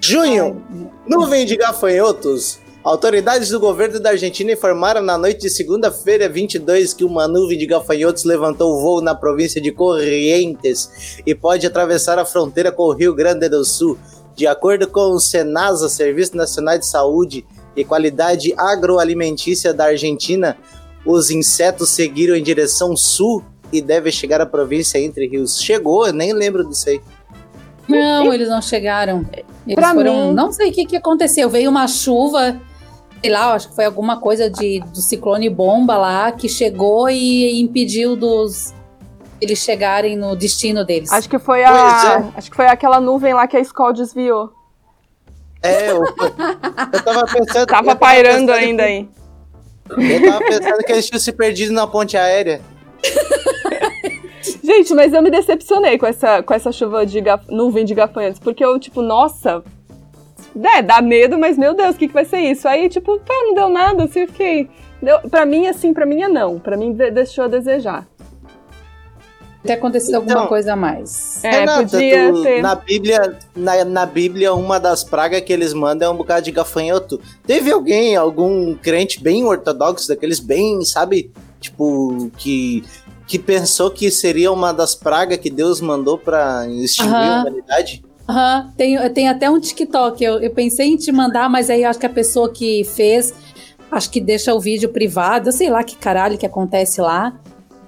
[0.00, 0.62] Junho,
[1.08, 2.60] nuvem de gafanhotos.
[2.82, 7.66] Autoridades do governo da Argentina informaram na noite de segunda-feira, 22, que uma nuvem de
[7.66, 13.14] gafanhotos levantou voo na província de Corrientes e pode atravessar a fronteira com o Rio
[13.14, 13.98] Grande do Sul.
[14.34, 17.44] De acordo com o Senasa, Serviço Nacional de Saúde
[17.76, 20.56] e Qualidade Agroalimentícia da Argentina,
[21.04, 25.60] os insetos seguiram em direção sul e devem chegar à província entre rios.
[25.60, 27.00] Chegou, eu nem lembro disso aí.
[27.86, 29.26] Não, eles não chegaram.
[29.66, 30.28] Eles Pra foram.
[30.28, 31.50] mim- Não sei o que, que aconteceu.
[31.50, 32.58] Veio uma chuva,
[33.22, 37.60] sei lá, acho que foi alguma coisa de, do ciclone bomba lá que chegou e
[37.60, 38.74] impediu dos
[39.40, 41.10] eles chegarem no destino deles.
[41.10, 42.30] Acho que foi a.
[42.36, 44.52] Acho que foi aquela nuvem lá que a escola desviou.
[45.62, 47.66] É, eu, eu tava pensando.
[47.66, 49.08] Tava pairando pensando ainda que- aí.
[49.90, 52.60] Eu tava pensando que eles tinham se perdido na ponte aérea.
[54.62, 58.38] Gente, mas eu me decepcionei com essa, com essa chuva de gaf- nuvem de gafanhotos,
[58.38, 59.62] porque eu, tipo, nossa.
[60.74, 62.66] É, dá medo, mas meu Deus, o que, que vai ser isso?
[62.66, 64.68] Aí, tipo, pá, não deu nada, assim, eu fiquei.
[65.02, 66.58] Deu, pra mim, assim, pra mim é não.
[66.58, 68.06] Pra mim de- deixou a desejar.
[69.62, 71.44] Ter acontecido Então- alguma coisa a mais.
[71.44, 72.62] É, Renata, podia tu- ter.
[72.62, 76.50] Na Bíblia, na, na Bíblia, uma das pragas que eles mandam é um bocado de
[76.50, 77.20] gafanhoto.
[77.46, 81.30] Teve alguém, algum crente bem ortodoxo, daqueles bem, sabe?
[81.60, 82.82] Tipo, que,
[83.26, 87.40] que pensou que seria uma das pragas que Deus mandou pra extinguir a Aham.
[87.42, 88.02] humanidade?
[88.30, 90.22] Aham, tem, tem até um TikTok.
[90.22, 93.34] Eu, eu pensei em te mandar, mas aí eu acho que a pessoa que fez,
[93.90, 95.48] acho que deixa o vídeo privado.
[95.48, 97.40] Eu sei lá que caralho que acontece lá.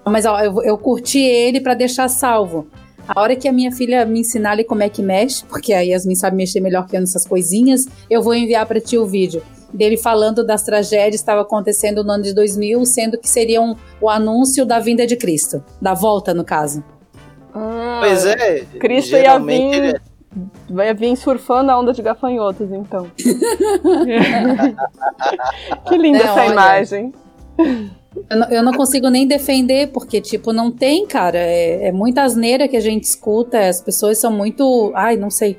[0.04, 2.66] Mas ó, eu, eu curti ele pra deixar salvo.
[3.06, 5.80] A hora que a minha filha me ensinar ali como é que mexe, porque a
[5.80, 9.42] Yasmin sabe mexer melhor que eu nessas coisinhas, eu vou enviar pra ti o vídeo.
[9.72, 14.08] Dele falando das tragédias que estavam acontecendo no ano de 2000, sendo que seriam o
[14.10, 15.62] anúncio da vinda de Cristo.
[15.80, 16.82] Da volta, no caso.
[17.54, 18.64] Ah, Pois é.
[18.80, 20.00] Cristo ia vir- ele-
[20.70, 23.10] Vai vir surfando a onda de gafanhotos, então.
[25.88, 26.52] que linda É, essa olha.
[26.52, 27.12] imagem.
[28.30, 31.38] Eu não, eu não consigo nem defender, porque, tipo, não tem, cara.
[31.38, 33.58] É, é muita asneira que a gente escuta.
[33.68, 34.92] As pessoas são muito.
[34.94, 35.58] Ai, não sei.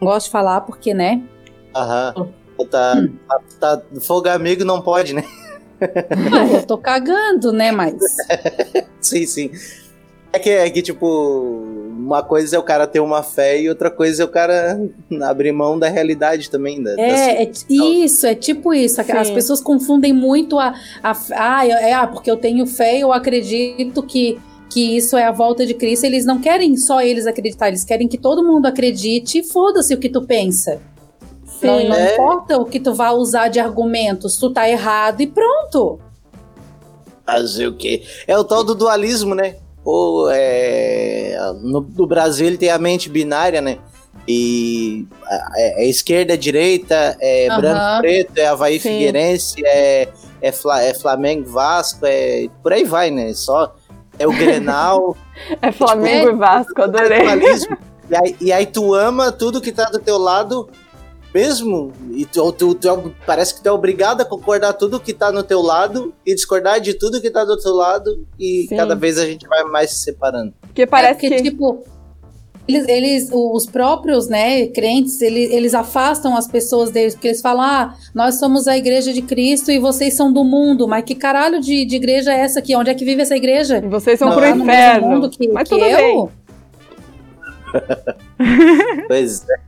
[0.00, 1.22] Não gosto de falar porque, né?
[1.74, 2.14] Aham.
[2.70, 2.94] Tá,
[3.28, 5.24] tá, tá- Fogo amigo não pode, né?
[5.78, 7.70] Ah, eu tô cagando, né?
[7.70, 7.94] Mas.
[8.98, 9.50] Sim, sim.
[10.32, 11.75] É que, é que, tipo,
[12.06, 14.80] uma coisa é o cara ter uma fé e outra coisa é o cara
[15.24, 16.80] abrir mão da realidade também.
[16.80, 19.00] Da, da É, é t- isso, é tipo isso.
[19.00, 19.34] As Sim.
[19.34, 20.72] pessoas confundem muito a.
[21.02, 24.38] a ah, é, ah, porque eu tenho fé, eu acredito que,
[24.70, 26.04] que isso é a volta de Cristo.
[26.04, 29.98] Eles não querem só eles acreditar, eles querem que todo mundo acredite e foda-se o
[29.98, 30.80] que tu pensa.
[31.60, 31.88] Não, Sim.
[31.88, 32.12] não É.
[32.14, 35.98] importa o que tu vai usar de argumentos, tu tá errado e pronto.
[37.26, 38.04] Fazer o quê?
[38.28, 39.56] É o tal do dualismo, né?
[39.88, 43.78] Ou é, no, no Brasil ele tem a mente binária, né?
[44.26, 45.06] E
[45.54, 47.60] é, é esquerda, é direita, é Aham.
[47.60, 48.88] branco, preto, é Havaí Sim.
[48.90, 50.08] Figueirense, é,
[50.42, 53.32] é, Fla- é Flamengo, Vasco, é por aí vai, né?
[53.32, 53.72] Só
[54.18, 55.16] é o Grenal,
[55.62, 56.32] É Flamengo É.
[56.32, 57.20] e Vasco, adorei.
[57.20, 57.76] dualismo.
[58.10, 60.68] E aí, e aí tu ama tudo que tá do teu lado
[61.36, 65.12] mesmo, e tu, tu- tu é- parece que tu é obrigado a concordar tudo que
[65.12, 68.76] tá no teu lado e discordar de tudo que tá do teu lado, e Sim.
[68.76, 70.54] cada vez a gente vai mais se separando.
[70.62, 71.50] Porque parece é porque, que.
[71.50, 71.84] tipo,
[72.66, 77.62] eles, eles, os próprios, né, crentes, eles, eles afastam as pessoas deles, porque eles falam,
[77.62, 81.60] ah, nós somos a igreja de Cristo e vocês são do mundo, mas que caralho
[81.60, 82.74] de, de igreja é essa aqui?
[82.74, 83.80] Onde é que vive essa igreja?
[83.82, 85.06] Vocês são Não, pro mesmo inferno.
[85.08, 85.96] mundo que, Mas que tudo eu?
[85.98, 86.28] bem.
[89.06, 89.65] Pois é.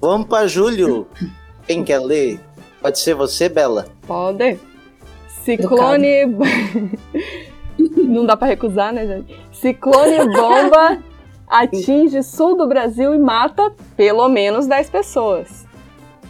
[0.00, 1.06] Vamos pra Júlio.
[1.66, 2.40] Quem quer ler?
[2.80, 3.86] Pode ser você, Bela?
[4.06, 4.58] Pode.
[5.44, 6.26] Ciclone.
[7.96, 9.36] Não dá pra recusar, né, gente?
[9.52, 10.98] Ciclone bomba
[11.48, 15.66] atinge sul do Brasil e mata pelo menos 10 pessoas.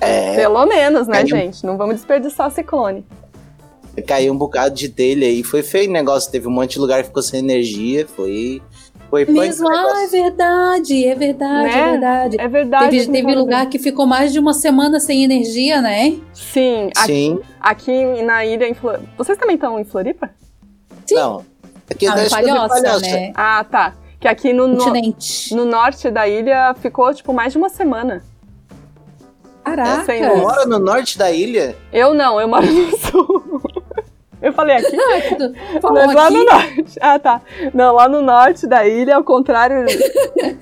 [0.00, 1.26] É, Pelo menos, né, Caiu.
[1.28, 1.64] gente?
[1.66, 3.04] Não vamos desperdiçar o ciclone.
[4.06, 5.42] caiu um bocado de telha aí.
[5.42, 6.32] Foi feio o negócio.
[6.32, 8.06] Teve um monte de lugar que ficou sem energia.
[8.06, 8.62] Foi.
[9.10, 11.78] Foi Mesmo, ah, é verdade, é verdade, Né?
[11.80, 12.36] é verdade.
[12.40, 12.90] É verdade.
[12.90, 16.16] Teve, teve lugar que ficou mais de uma semana sem energia, né?
[16.32, 17.40] Sim, aqui, Sim.
[17.60, 19.04] aqui na ilha em Floripa.
[19.18, 20.30] Vocês também estão em Floripa?
[21.04, 21.16] Sim.
[21.16, 21.44] Não.
[21.90, 23.32] Aqui Ah, é em Palhoça, né?
[23.34, 23.94] Ah, tá.
[24.20, 24.84] Que aqui no, no,
[25.52, 28.22] no norte da ilha ficou, tipo, mais de uma semana.
[29.64, 30.04] Caraca.
[30.12, 30.40] Tu luz.
[30.40, 31.76] mora no norte da ilha?
[31.92, 33.62] Eu não, eu moro no sul.
[34.42, 34.96] Eu falei aqui?
[34.96, 36.76] Tu falou Mas lá no aqui.
[36.76, 36.98] norte.
[37.00, 37.42] Ah, tá.
[37.74, 39.84] Não, lá no norte da ilha, ao contrário.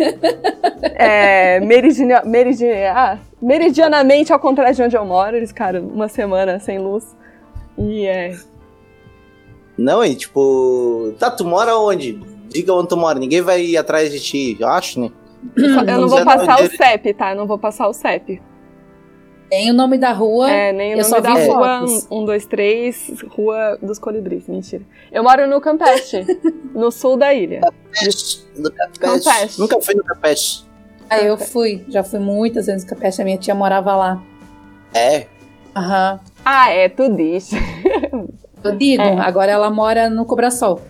[0.95, 6.59] é, meridiana, meridiana, ah, meridianamente ao contrário de onde eu moro, eles ficaram uma semana
[6.59, 7.17] sem luz.
[7.77, 8.37] E é.
[9.77, 11.14] Não, e tipo.
[11.19, 12.21] Tá, tu mora onde?
[12.49, 13.19] Diga onde tu mora.
[13.19, 15.11] Ninguém vai ir atrás de ti, eu acho, né?
[15.57, 17.31] Eu não Vamos vou passar o CEP, tá?
[17.31, 18.43] Eu não vou passar o CEP.
[19.48, 20.50] Tem o nome da rua.
[20.50, 22.02] É, nem o eu nome só da vi rua fotos.
[22.02, 24.46] 123, Rua dos Colibris.
[24.46, 24.82] Mentira.
[25.11, 26.26] Eu moro no Campeche,
[26.74, 27.61] no sul da ilha.
[28.56, 28.70] No.
[28.98, 29.58] Campeche.
[29.58, 30.68] Nunca fui no Capeste.
[31.08, 34.22] Aí eu fui, já fui muitas vezes no Capeste, a minha tia morava lá.
[34.92, 35.26] É.
[35.74, 36.20] Aham.
[36.44, 37.50] Ah, é, tu diz.
[38.62, 39.20] Eu digo, É.
[39.20, 40.80] agora ela mora no Cobrasol.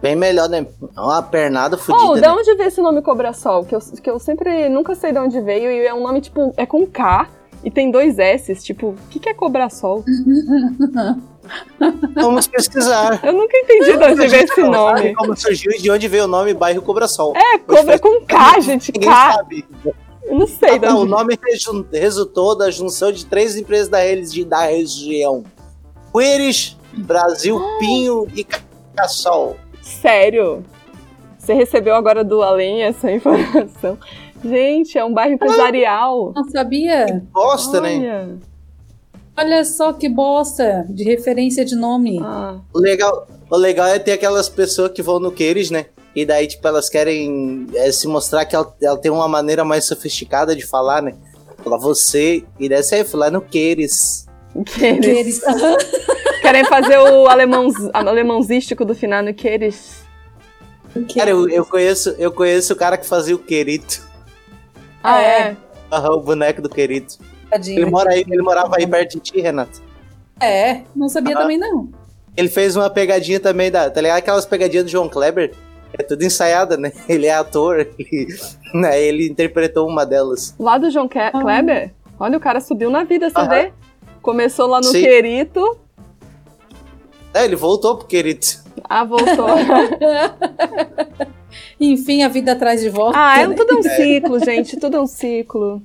[0.00, 0.66] Bem melhor, né?
[0.96, 2.06] Uma pernada fodida.
[2.06, 2.20] Oh, né?
[2.22, 3.64] da onde veio esse nome Cobrasol?
[3.64, 6.52] Que eu, que eu sempre nunca sei de onde veio e é um nome tipo,
[6.56, 7.28] é com K
[7.64, 8.54] e tem dois S.
[8.56, 10.04] Tipo, o que, que é Cobrasol?
[12.14, 13.20] Vamos pesquisar.
[13.24, 15.14] Eu nunca entendi de onde veio esse Não nome.
[15.14, 17.34] Como surgiu e de onde veio o nome bairro Cobrasol.
[17.36, 18.92] É, cobra com K, gente.
[18.92, 19.32] Ninguém K.
[19.34, 19.64] sabe.
[20.24, 21.10] Eu não sei Ah, o onde.
[21.10, 23.98] nome reju- resultou da junção de três empresas da,
[24.48, 25.44] da região:
[26.12, 27.76] Queires, Brasil, Ah.
[27.78, 28.46] Pinho e
[28.96, 29.56] Cassol.
[29.82, 30.64] Sério?
[31.38, 33.98] Você recebeu agora do além essa informação?
[34.44, 36.32] Gente, é um bairro empresarial.
[36.34, 37.22] Não sabia?
[37.32, 37.96] Bosta, né?
[37.98, 38.38] Olha.
[39.36, 42.20] Olha só que bosta de referência de nome.
[42.22, 45.86] Ah, O legal, o legal é ter aquelas pessoas que vão no Queires, né?
[46.14, 49.84] E daí, tipo, elas querem é, se mostrar que ela, ela tem uma maneira mais
[49.86, 51.14] sofisticada de falar, né?
[51.64, 54.26] Fala você, e dessa aí, falar no Queires.
[54.76, 55.40] que Eles-
[56.40, 60.04] querem fazer o alemão, alemãozístico do final no que eles.
[61.16, 64.06] Cara, eu, eu conheço, eu conheço o cara que fazia o Querito.
[65.04, 65.26] Ah, É.
[65.50, 65.56] é?
[65.92, 67.18] Aham, o boneco do Querito.
[67.50, 67.80] Tadinho.
[67.82, 69.80] Ele, mora aí, ele morava aí perto de ti, Renato.
[70.40, 71.40] É, não sabia Ah.
[71.42, 71.88] também não.
[72.36, 73.88] Ele fez uma pegadinha também da.
[73.90, 74.18] Tá ligado?
[74.18, 75.52] Aquelas pegadinhas do João Kleber?
[75.96, 76.90] É tudo ensaiada, né?
[77.08, 77.86] Ele é ator.
[77.96, 78.26] Ele,
[78.74, 79.00] né?
[79.00, 80.52] ele interpretou uma delas.
[80.58, 81.92] Lá do João Ke- Kleber?
[82.18, 83.48] Olha, o cara subiu na vida, você Aham.
[83.48, 83.72] vê?
[84.20, 85.02] Começou lá no Sim.
[85.02, 85.78] Querito.
[87.32, 88.64] É, ele voltou pro Querito.
[88.88, 89.46] Ah, voltou.
[91.80, 93.18] Enfim, a vida atrás de volta.
[93.18, 93.54] ah, é, né?
[93.54, 94.76] tudo é um ciclo, gente.
[94.78, 95.82] Tudo é um ciclo.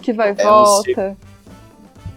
[0.00, 1.16] Que vai e É um volta.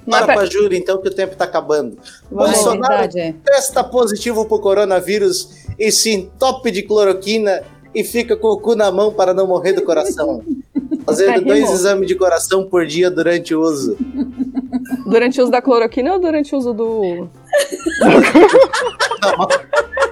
[0.05, 1.97] Mas Bora pra- pra Júlia, então, que o tempo tá acabando.
[2.31, 3.33] É Bolsonaro verdade, é.
[3.45, 7.61] testa positivo pro coronavírus e se entope de cloroquina
[7.93, 10.43] e fica com o cu na mão para não morrer do coração.
[11.05, 13.95] Fazendo É, dois exames de coração por dia durante o uso.
[15.05, 17.27] Durante o uso da cloroquina ou durante o uso do.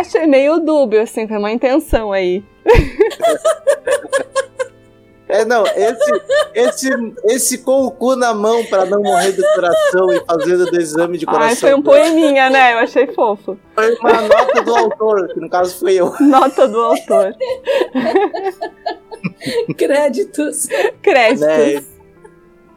[0.00, 2.44] achei, meio dúbio, assim, foi uma intenção aí.
[5.28, 6.22] É, não, esse,
[6.54, 6.88] esse,
[7.24, 11.18] esse com o cu na mão pra não morrer do coração e fazendo do exame
[11.18, 11.48] de coração.
[11.48, 12.72] Ai, foi um poeminha, né?
[12.72, 13.58] Eu achei fofo.
[13.74, 16.14] Foi uma nota do autor, que no caso fui eu.
[16.18, 17.36] Nota do autor.
[19.76, 20.66] Créditos.
[21.02, 21.46] Créditos.
[21.46, 21.84] Né?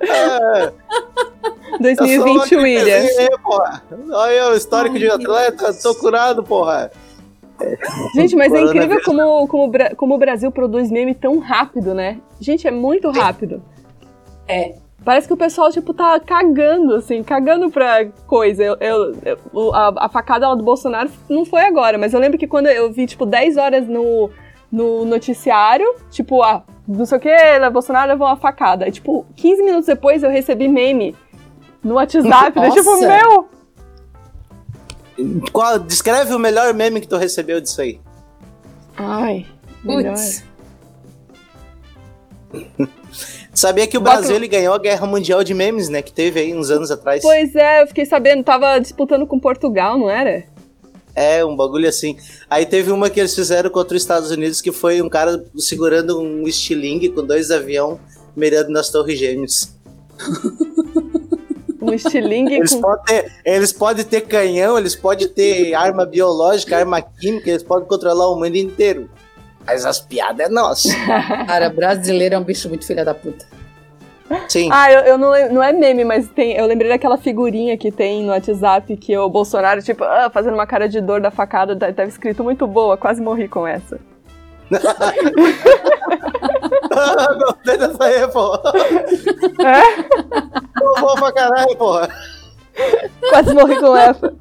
[0.02, 0.72] É,
[1.80, 2.98] 2020, William.
[2.98, 3.84] Aí, porra.
[4.12, 6.92] Olha o histórico Ai, de atleta, tô curado, porra.
[8.16, 12.18] Gente, mas é incrível como, como, como o Brasil produz meme tão rápido, né?
[12.40, 13.62] Gente, é muito rápido.
[14.48, 14.76] É.
[15.04, 18.64] Parece que o pessoal, tipo, tá cagando, assim, cagando pra coisa.
[18.64, 19.16] Eu, eu-
[19.54, 22.68] eu- a, a facada lá do Bolsonaro não foi agora, mas eu lembro que quando
[22.68, 24.30] eu vi, tipo, 10 horas no,
[24.72, 28.88] no noticiário, tipo, ah, não sei o que, Bolsonaro levou uma facada.
[28.88, 31.16] E, tipo, 15 minutos depois eu recebi meme
[31.84, 32.70] no WhatsApp, né?
[32.70, 33.50] tipo, meu,
[35.52, 38.00] Qual, descreve o melhor meme que tu recebeu disso aí.
[38.98, 39.46] Ai,
[39.84, 40.14] melhor.
[40.16, 40.44] Putz.
[43.54, 46.02] Sabia que o Bota- Brasil ele ganhou a Guerra Mundial de Memes, né?
[46.02, 47.22] Que teve aí uns anos atrás.
[47.22, 50.44] Pois é, eu fiquei sabendo, tava disputando com Portugal, não era?
[51.14, 52.18] É, um bagulho assim.
[52.50, 56.20] Aí teve uma que eles fizeram contra os Estados Unidos, que foi um cara segurando
[56.22, 58.00] um estilingue com dois aviões
[58.36, 59.78] mirando nas torres gêmeas.
[61.82, 62.82] Um estilingue Eles com...
[62.82, 67.88] podem, ter, eles podem ter canhão, eles podem ter arma biológica, arma química, eles podem
[67.88, 69.10] controlar o mundo inteiro.
[69.66, 70.90] Mas as piadas é nossa.
[71.48, 73.46] Cara, brasileiro é um bicho muito filha da puta.
[74.48, 74.70] Sim.
[74.72, 78.24] Ah, eu, eu não, não é meme, mas tem, eu lembrei daquela figurinha que tem
[78.24, 81.92] no WhatsApp que o Bolsonaro, tipo, ah, fazendo uma cara de dor da facada, tá-
[81.92, 84.00] tava escrito muito boa, quase morri com essa.
[87.02, 88.56] Ah, Gostei dessa aí, pô.
[89.66, 90.04] É?
[90.80, 92.10] Pô, Bom pra caralho, porra.
[93.30, 94.34] Quase morri com essa.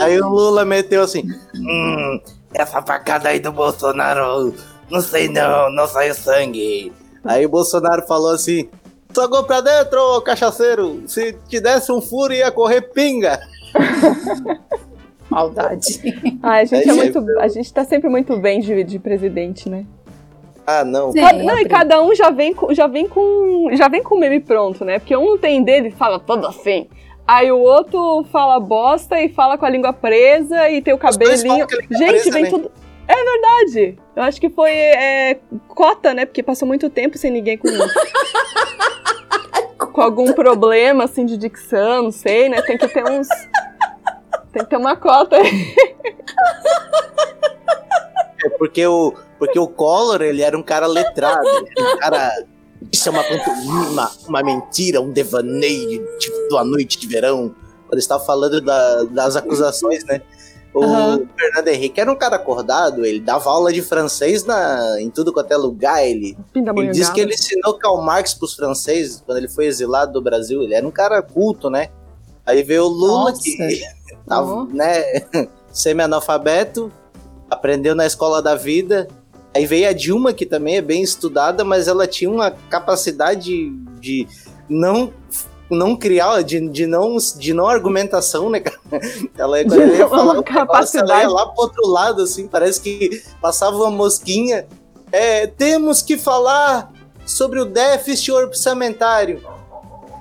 [0.00, 1.24] Aí o Lula meteu assim:
[1.54, 2.20] Hum,
[2.52, 4.54] essa facada aí do Bolsonaro,
[4.90, 6.92] não sei não, não saiu sangue.
[7.24, 8.68] Aí o Bolsonaro falou assim:
[9.14, 11.02] Jogou pra dentro, ô cachaceiro.
[11.06, 13.40] Se te desse um furo, ia correr pinga.
[15.30, 16.00] Maldade.
[16.42, 19.86] Ai, a gente, é muito, a gente tá sempre muito bem de, de presidente, né?
[20.66, 21.12] Ah, não.
[21.12, 21.20] Sim.
[21.20, 23.68] Cada- não, e cada um já vem, com, já vem com.
[23.72, 24.98] Já vem com o meme pronto, né?
[24.98, 26.88] Porque um não tem dele e fala todo assim.
[27.26, 31.66] Aí o outro fala bosta e fala com a língua presa e tem o cabelinho.
[31.90, 32.50] Gente, presa, vem né?
[32.50, 32.70] tudo.
[33.06, 33.98] É verdade.
[34.16, 36.24] Eu acho que foi é, cota, né?
[36.24, 37.68] Porque passou muito tempo sem ninguém com.
[39.92, 42.60] com algum problema, assim, de dicção, não sei, né?
[42.62, 43.28] Tem que ter uns.
[44.52, 45.74] Tem que ter uma cota aí.
[48.44, 51.46] É porque o, porque o Collor, ele era um cara letrado.
[51.78, 52.30] um cara.
[52.92, 57.54] Isso é uma pantomima, uma mentira, um devaneio tipo, da noite de verão.
[57.88, 60.20] Quando estava falando da- das acusações, né?
[60.74, 61.22] O Aham.
[61.38, 65.52] Fernando Henrique era um cara acordado, ele dava aula de francês na, em tudo quanto
[65.52, 66.04] é lugar.
[66.04, 70.20] Ele, ele disse que ele ensinou Karl Marx pros franceses quando ele foi exilado do
[70.20, 70.62] Brasil.
[70.62, 71.90] Ele era um cara culto, né?
[72.44, 73.40] Aí veio o Lula, Nossa.
[73.42, 73.82] que
[74.28, 74.64] tava, Ó.
[74.64, 75.02] né,
[75.72, 76.92] semi-analfabeto,
[77.48, 79.06] aprendeu na escola da vida.
[79.54, 84.26] Aí veio a Dilma, que também é bem estudada, mas ela tinha uma capacidade de
[84.68, 85.12] não
[85.70, 88.78] não criar, de, de, não, de não argumentação, né, cara?
[89.36, 91.26] Ela, quando ela ia Uma falar um negócio, ela ia capacidade.
[91.26, 94.66] lá pro outro lado, assim, parece que passava uma mosquinha.
[95.10, 96.92] É, temos que falar
[97.24, 99.42] sobre o déficit orçamentário.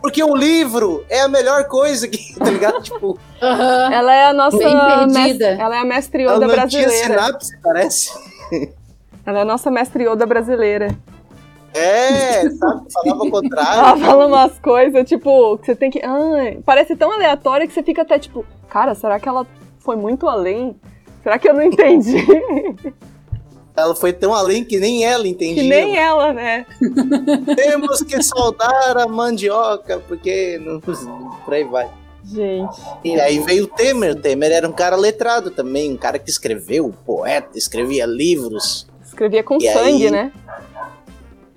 [0.02, 2.82] Porque o livro é a melhor coisa que, tá ligado?
[2.82, 3.20] Tipo.
[3.42, 4.58] Ela é a nossa.
[4.58, 5.48] Bem perdida.
[5.48, 7.22] Ela é a mestre ela Yoda não tinha brasileira.
[7.22, 8.10] sinapse, parece.
[9.26, 10.88] Ela é a nossa mestre Yoda brasileira.
[11.74, 12.86] É, sabe?
[12.92, 14.06] Falava o Ela contrário.
[14.06, 16.00] fala umas coisas, tipo, que você tem que.
[16.04, 19.48] Ah, parece tão aleatório que você fica até tipo, cara, será que ela
[19.80, 20.76] foi muito além?
[21.24, 22.18] Será que eu não entendi?
[23.76, 25.64] Ela foi tão além que nem ela entendia.
[25.64, 26.64] que nem ela, né?
[27.56, 31.90] Temos que saudar a mandioca, porque não, por aí vai.
[32.24, 32.80] Gente.
[33.04, 34.12] E aí veio o Temer.
[34.12, 38.88] O Temer era um cara letrado também, um cara que escreveu, poeta, escrevia livros.
[39.14, 40.12] Escrevia com E sangue, aí?
[40.12, 40.32] né?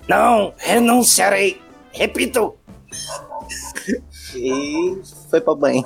[0.06, 1.58] Não, renunciarei.
[1.90, 2.54] Repito.
[4.34, 4.98] E
[5.30, 5.84] foi pra banho.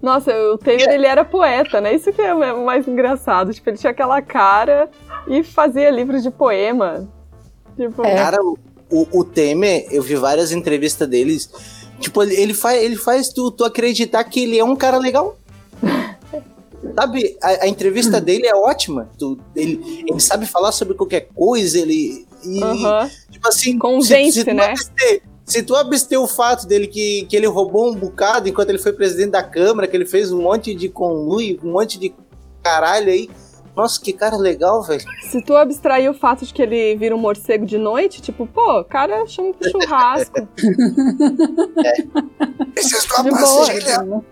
[0.00, 1.92] Nossa, o Taylor, ele era poeta, né?
[1.94, 3.52] Isso que é o mais engraçado.
[3.52, 4.88] Tipo, ele tinha aquela cara
[5.26, 7.08] e fazia livros de poema.
[7.76, 8.14] Tipo, É.
[8.14, 8.56] Cara, o,
[8.88, 11.50] o, o Temer, eu vi várias entrevistas deles.
[11.98, 15.36] Tipo, ele, ele faz, ele faz tu, tu acreditar que ele é um cara legal.
[16.98, 19.10] Sabe, a, a entrevista dele é ótima.
[19.18, 22.26] Tu, ele, ele sabe falar sobre qualquer coisa, ele.
[22.44, 23.10] E, aham.
[23.30, 24.64] tipo assim, Convence, se, se né?
[24.66, 28.78] abster- se tu abster o fato dele que, que ele roubou um bocado enquanto ele
[28.78, 32.14] foi presidente da Câmara, que ele fez um monte de conluio, um monte de
[32.62, 33.28] caralho aí.
[33.76, 35.04] Nossa, que cara legal, velho.
[35.30, 38.80] Se tu abstrair o fato de que ele vira um morcego de noite, tipo, pô,
[38.80, 40.48] o cara chama pro churrasco.
[42.74, 43.66] Esses de copos boa.
[43.66, 44.24] chilham.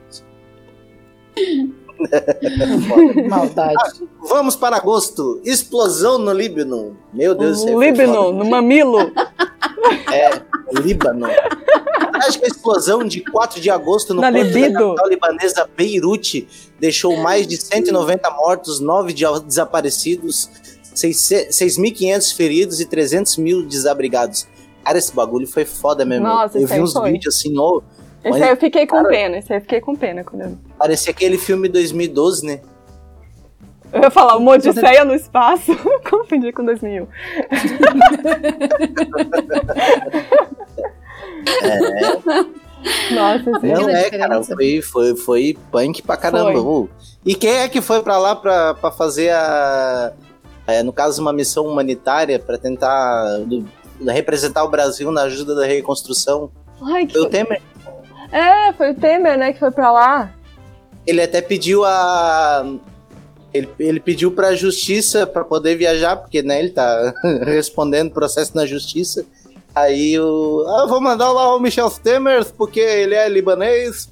[3.29, 3.75] Maldade.
[4.29, 5.41] Vamos para agosto.
[5.45, 6.97] Explosão no Líbano.
[7.13, 7.81] Meu Deus do céu.
[7.81, 8.33] Líbano, foda.
[8.33, 9.13] no mamilo.
[10.13, 10.31] É,
[10.81, 11.27] Líbano.
[12.15, 16.49] Acho que a explosão de 4 de agosto no Na porto da capital libanesa Beirute
[16.79, 20.49] deixou mais de 190 mortos, 9 de desaparecidos,
[20.95, 24.47] 6.500 feridos e 300 mil desabrigados.
[24.85, 26.27] Cara, esse bagulho foi foda mesmo.
[26.27, 27.13] Nossa, eu vi uns foi.
[27.13, 27.53] vídeos assim,
[28.25, 29.09] ó, Esse aí eu fiquei com cara.
[29.09, 30.59] pena, esse aí eu fiquei com pena quando eu...
[30.79, 32.61] parecia aquele filme 2012, né?
[33.93, 35.71] Eu ia falar, uma odisseia no espaço.
[36.11, 37.07] Confundi com 2001.
[43.13, 44.19] Nossa, esse Não é, diferença.
[44.19, 46.53] cara, foi, foi, foi punk pra caramba.
[46.61, 46.89] Foi.
[47.25, 50.13] E quem é que foi pra lá pra, pra fazer a.
[50.67, 53.65] é, no caso, uma missão humanitária pra tentar do-
[54.07, 56.51] representar o Brasil na ajuda da reconstrução?
[56.83, 57.13] Ai, que...
[57.15, 57.63] Foi o Temer.
[58.33, 60.31] É, foi o Temer, né, que foi pra lá.
[61.07, 62.67] Ele até pediu a.
[63.53, 67.13] Ele, ele pediu pra justiça pra poder viajar, porque né, ele tá
[67.45, 69.25] respondendo processo na justiça.
[69.75, 70.65] Aí o.
[70.69, 74.09] Ah, vou mandar lá o Michel Temer, porque ele é libanês.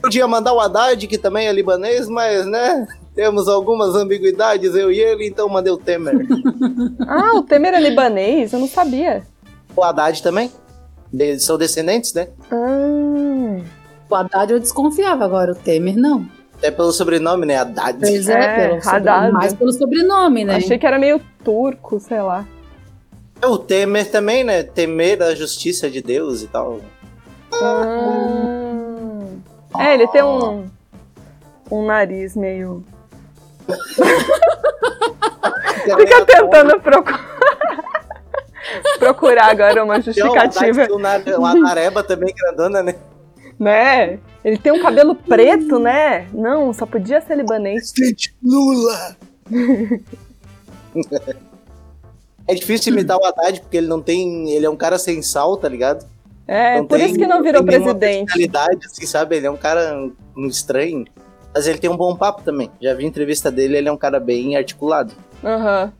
[0.00, 2.86] Podia mandar o Haddad, que também é libanês, mas né.
[3.14, 6.14] Temos algumas ambiguidades, eu e ele, então mandei o Temer.
[7.06, 8.52] Ah, o Temer é libanês?
[8.52, 9.22] Eu não sabia.
[9.76, 10.50] o Haddad também.
[11.12, 12.28] De- são descendentes, né?
[12.50, 12.81] Ah,
[14.12, 16.26] O Haddad eu desconfiava, agora o Temer não.
[16.58, 17.56] Até pelo sobrenome, né?
[17.56, 17.98] Haddad.
[17.98, 18.84] Pois é, É, pelo Haddad.
[18.84, 20.56] sobrenome, mais pelo sobrenome, né?
[20.56, 22.46] achei que era meio turco, sei lá.
[23.42, 24.62] O Temer também, né?
[24.62, 26.80] Temer a justiça de Deus e tal.
[27.54, 29.24] Ah.
[29.78, 30.66] É, ele tem um,
[31.70, 32.84] um nariz meio.
[35.96, 37.32] Fica tentando procurar.
[39.00, 42.94] procurar agora uma justificativa, uma, uma nareba também grandona, né?
[43.62, 44.18] Né?
[44.44, 46.26] Ele tem um cabelo preto, né?
[46.32, 47.92] Não, só podia ser libanês.
[47.92, 49.16] Presidente Lula!
[52.48, 54.50] é difícil imitar o Haddad porque ele não tem.
[54.50, 56.04] Ele é um cara sem sal, tá ligado?
[56.46, 58.26] É, Não por tem- isso que não virou tem nenhuma presidente.
[58.26, 59.36] personalidade, assim, sabe?
[59.36, 61.04] Ele é um cara um estranho.
[61.54, 62.70] Mas ele tem um bom papo também.
[62.80, 65.12] Já vi entrevista dele, ele é um cara bem articulado.
[65.44, 65.92] Aham.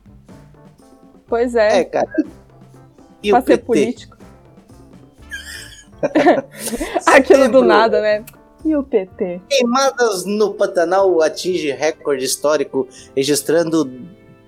[1.27, 2.07] Pois É, é, cara.
[3.21, 4.07] E pra o ser PT?
[7.05, 8.23] Aquilo do nada, né?
[8.65, 9.41] E o PT?
[9.49, 13.91] Queimadas no Pantanal atinge recorde histórico, registrando,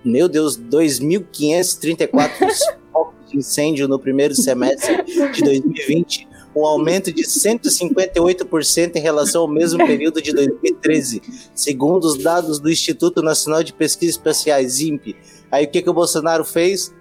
[0.03, 2.29] meu Deus, 2.534
[2.93, 9.47] focos de incêndio no primeiro semestre de 2020, um aumento de 158% em relação ao
[9.49, 11.21] mesmo período de 2013,
[11.53, 15.17] segundo os dados do Instituto Nacional de Pesquisas Espaciais, INPE.
[15.51, 16.93] Aí o que, que o Bolsonaro fez?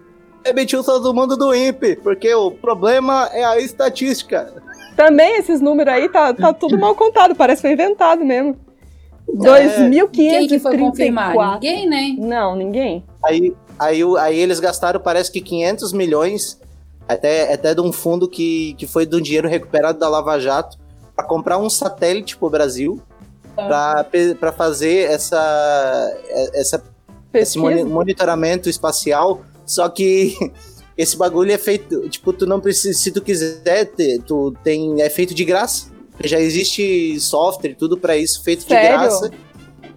[0.44, 4.52] Demitiu todo mundo do INPE, porque o problema é a estatística.
[4.94, 8.56] Também esses números aí tá, tá tudo mal contado, parece que foi inventado mesmo.
[9.42, 10.06] É.
[10.12, 11.34] Quem que foi confirmar?
[11.34, 11.54] 2.534.
[11.54, 12.14] Ninguém, né?
[12.18, 13.02] Não, ninguém.
[13.24, 16.60] Aí, aí, aí eles gastaram, parece que 500 milhões,
[17.08, 20.78] até, até de um fundo que, que foi de um dinheiro recuperado da Lava Jato,
[21.16, 23.00] para comprar um satélite pro Brasil,
[23.56, 24.04] Ah.
[24.38, 26.12] para fazer essa,
[26.54, 26.82] essa,
[27.32, 29.42] esse monitoramento espacial.
[29.66, 30.36] Só que
[30.96, 33.90] esse bagulho é feito, tipo, tu não precisa, se tu quiser,
[34.26, 35.92] tu tem, é feito de graça.
[36.22, 39.00] Já existe software e tudo para isso, feito de Sério?
[39.00, 39.30] graça.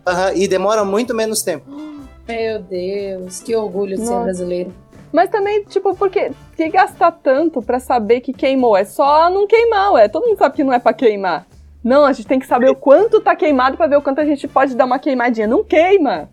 [0.05, 1.65] Aham, e demora muito menos tempo.
[2.28, 4.74] Meu Deus, que orgulho de ser brasileiro.
[5.11, 8.76] Mas também, tipo, porque que gastar tanto pra saber que queimou?
[8.76, 10.07] É só não queimar, ué.
[10.09, 11.47] Todo mundo sabe que não é pra queimar.
[11.84, 14.26] Não, a gente tem que saber o quanto tá queimado pra ver o quanto a
[14.26, 15.47] gente pode dar uma queimadinha.
[15.47, 16.30] Não queima!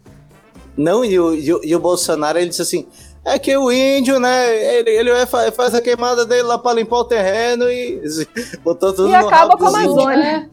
[0.77, 2.87] Não, e o, e o, e o Bolsonaro, ele disse assim,
[3.25, 7.05] é que o índio, né, ele, ele faz a queimada dele lá pra limpar o
[7.05, 8.01] terreno e
[8.63, 9.69] botou tudo E no acaba rabo com a.
[9.69, 10.51] Amazônia.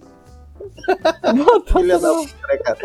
[1.24, 2.78] É, Botou Filha da tudo- puta, né, cara?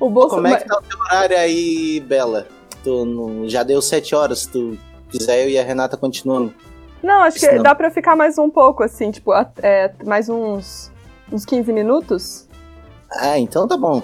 [0.00, 2.46] O Como é que tá o teu horário aí, Bela?
[2.84, 4.78] Tu não- já deu sete horas, se tu
[5.10, 6.54] quiser, eu e a Renata continuando.
[7.02, 9.32] Não, acho que dá pra ficar mais um pouco, assim, tipo,
[9.62, 10.90] é, mais uns,
[11.32, 12.46] uns 15 minutos.
[13.10, 14.02] Ah, então tá bom.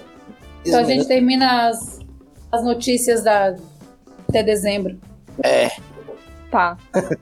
[0.65, 1.94] então a gente termina as,
[2.55, 3.55] as notícias da,
[4.29, 4.99] até dezembro.
[5.43, 5.71] É,
[6.51, 6.77] Tá.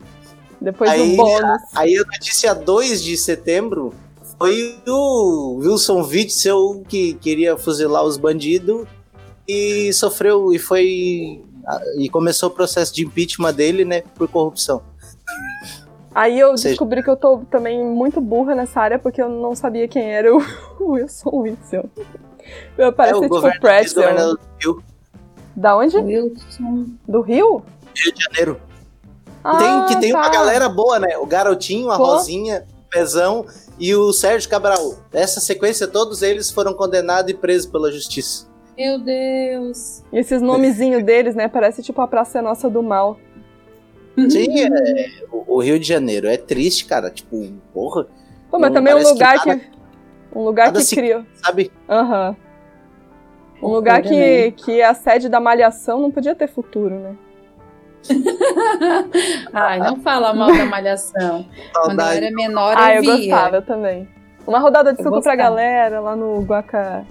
[0.60, 1.62] Depois Aí- do bônus.
[1.74, 3.92] aí a notícia 2 de setembro
[4.38, 8.86] foi o Wilson Witzel que queria fuzilar os bandidos
[9.48, 11.42] e sofreu e foi
[11.96, 14.82] e começou o processo de impeachment dele, né, por corrupção.
[16.14, 19.56] Aí eu seja- descobri que eu tô também muito burra nessa área porque eu não
[19.56, 20.38] sabia quem era o
[20.80, 21.88] Wilson Witzel.
[22.76, 24.38] Meu, Parece é o tipo pretzel.
[25.54, 25.96] Da onde?
[25.96, 26.86] Wilson.
[27.06, 27.62] Do Rio?
[27.94, 28.60] Rio de Janeiro.
[29.44, 30.30] Ah, tem, que tem uma tá.
[30.30, 31.16] galera boa, né?
[31.18, 32.04] O Garotinho, a Pô.
[32.04, 33.44] Rosinha, o Pezão
[33.78, 34.94] e o Sérgio Cabral.
[35.12, 38.46] Essa sequência, todos eles foram condenados e presos pela justiça.
[38.78, 40.02] Meu Deus.
[40.12, 41.48] E esses nomezinhos deles, né?
[41.48, 43.18] Parece tipo a Praça é Nossa do Mal.
[44.28, 47.10] Sim, é, o, Rio de Janeiro é triste, cara.
[47.10, 48.06] Tipo, porra,
[48.50, 49.66] Pô, mas Não, também é um que lugar nada- que.
[50.34, 51.24] Um lugar que se- criou.
[51.42, 51.72] sabe?
[51.88, 52.36] Aham.
[53.62, 54.10] Um lugar que,
[54.46, 54.50] né?
[54.50, 57.14] que a sede da malhação não podia ter futuro, né?
[59.52, 61.46] Ai, não fala mal da malhação.
[61.72, 63.16] Quando eu era menor, ah, eu eu via.
[63.36, 64.08] gostava eu também.
[64.46, 65.36] Uma rodada de Eu suco pra gostava.
[65.36, 67.04] galera lá no Guaca.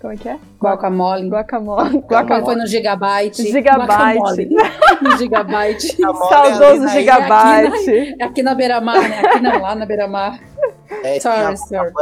[0.00, 0.38] Como é que é?
[0.62, 1.28] Guacamole.
[1.28, 1.98] Guacamole.
[1.98, 2.44] Guacamole.
[2.44, 3.42] foi no Gigabyte.
[3.50, 4.48] Gigabyte.
[5.02, 6.04] No Gigabyte.
[6.04, 8.22] A mole ali Saudoso na- Gigabyte.
[8.22, 9.18] Aqui na beira-mar, né?
[9.20, 10.38] Aqui não, lá na beira-mar.
[11.02, 11.92] É, Sorry, sorry.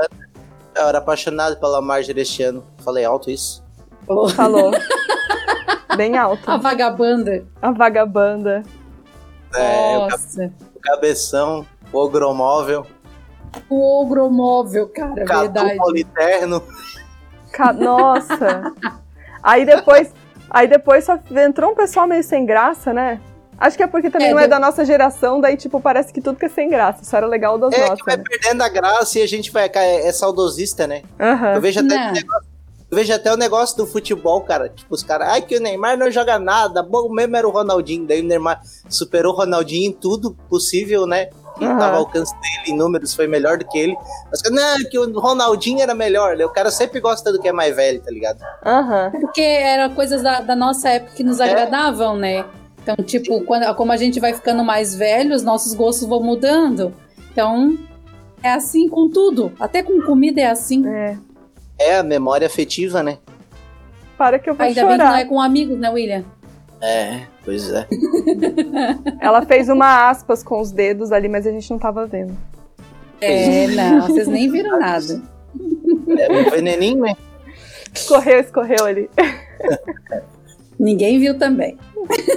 [0.76, 2.62] Eu era apaixonado pela Marjorie este ano.
[2.84, 3.64] Falei alto isso.
[4.34, 4.70] Falou.
[5.96, 6.48] Bem alto.
[6.50, 7.44] A vagabanda.
[7.60, 8.62] A vagabanda.
[9.54, 10.52] É, o Nossa.
[10.74, 12.86] o cabeção, o ogromóvel,
[13.70, 15.76] O ogromóvel, cara, o catu verdade.
[15.78, 16.62] politerno.
[17.52, 18.72] Ca- Nossa.
[19.42, 20.12] Aí depois.
[20.50, 23.20] Aí depois só entrou um pessoal meio sem graça, né?
[23.58, 26.12] Acho que é porque também É, não é deu- da nossa geração, daí, tipo, parece
[26.12, 27.02] que tudo que é sem graça.
[27.02, 28.22] Isso era legal das É que nossas, vai né?
[28.28, 29.70] perdendo a graça e a gente vai.
[29.74, 31.02] É, é saudosista, né?
[31.18, 31.60] Eu Aham.
[31.60, 32.10] vejo até Não.
[32.10, 32.55] o negócio.
[32.96, 34.70] Eu vejo até o negócio do futebol, cara.
[34.70, 36.82] Tipo, os caras, ai que o Neymar não joga nada.
[36.82, 38.06] Bom mesmo era o Ronaldinho.
[38.06, 41.28] Daí o Neymar superou o Ronaldinho em tudo possível, né?
[41.60, 41.78] E Aham.
[41.78, 43.94] tava ao alcance dele em números, foi melhor do que ele.
[44.30, 46.38] Mas, não, que o Ronaldinho era melhor.
[46.40, 48.38] O cara sempre gosta do que é mais velho, tá ligado?
[48.64, 49.10] Aham.
[49.20, 51.44] Porque eram coisas da, da nossa época que nos É.
[51.50, 52.46] agradavam, né?
[52.82, 56.94] Então, tipo, quando, como a gente vai ficando mais velho, os nossos gostos vão mudando.
[57.30, 57.76] Então,
[58.42, 59.52] é assim com tudo.
[59.60, 60.86] Até com comida é assim.
[60.88, 61.18] É.
[61.78, 63.18] É a memória afetiva, né?
[64.16, 65.20] Para que eu vou Ainda bem que não chorar.
[65.20, 66.24] é com amigos, né, William?
[66.80, 67.86] É, pois é.
[69.20, 72.36] Ela fez uma aspas com os dedos ali, mas a gente não tava vendo.
[73.20, 75.22] É, não, vocês nem viram nada.
[76.18, 77.16] É um veneninho, né?
[77.94, 79.08] Escorreu, escorreu ali.
[80.78, 81.78] Ninguém viu também.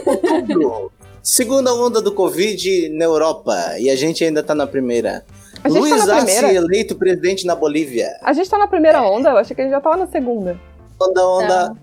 [0.06, 0.92] Outubro.
[1.22, 3.76] Segunda onda do Covid na Europa.
[3.78, 5.26] E a gente ainda tá na primeira.
[5.64, 6.54] A gente Luiz tá na Arce primeira.
[6.58, 8.18] eleito presidente na Bolívia.
[8.24, 9.30] A gente tá na primeira onda?
[9.32, 10.60] Eu achei que a gente já tava na segunda.
[11.02, 11.68] Onda, onda.
[11.70, 11.78] Não.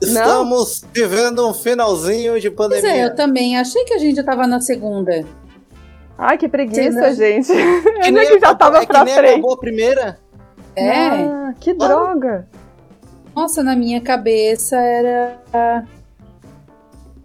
[0.00, 2.96] Estamos vivendo um finalzinho de Pois pandemia.
[3.02, 3.56] é, eu também.
[3.58, 5.24] Achei que a gente já tava na segunda.
[6.16, 7.12] Ai, que preguiça, Sim, né?
[7.14, 7.52] gente.
[8.02, 9.30] Que nem que já tava é pra que nem frente.
[9.32, 10.18] acabou a primeira.
[10.76, 10.90] É.
[10.92, 12.46] Ah, que droga.
[13.34, 15.38] Nossa, na minha cabeça era.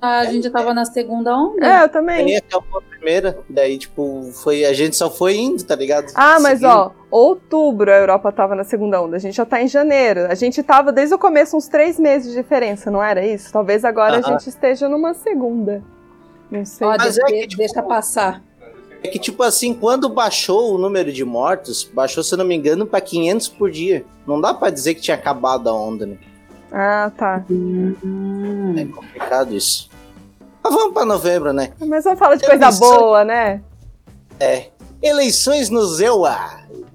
[0.02, 1.66] A gente já tava na segunda onda.
[1.66, 2.42] É, eu Que também.
[3.04, 3.38] A primeira.
[3.50, 6.12] Daí, tipo, foi, a gente só foi indo, tá ligado?
[6.16, 6.72] Ah, mas Seguindo.
[6.78, 9.18] ó, outubro a Europa tava na segunda onda.
[9.18, 10.26] A gente já tá em janeiro.
[10.30, 13.52] A gente tava desde o começo uns três meses de diferença, não era isso?
[13.52, 14.40] Talvez agora a Aham.
[14.40, 15.84] gente esteja numa segunda.
[16.50, 16.88] Não sei.
[16.88, 18.42] Ó, Mas de- é que, tipo, deixa passar.
[19.04, 22.56] É que, tipo assim, quando baixou o número de mortos, baixou, se eu não me
[22.56, 24.06] engano, pra 500 por dia.
[24.26, 26.16] Não dá pra dizer que tinha acabado a onda, né?
[26.72, 27.44] Ah, tá.
[27.52, 28.74] Hum.
[28.78, 29.90] É complicado isso.
[30.64, 31.74] Mas vamos pra novembro, né?
[31.80, 33.62] Mas vamos falar de Eu coisa boa, né?
[34.40, 34.68] É.
[35.02, 36.38] Eleições no Zewa.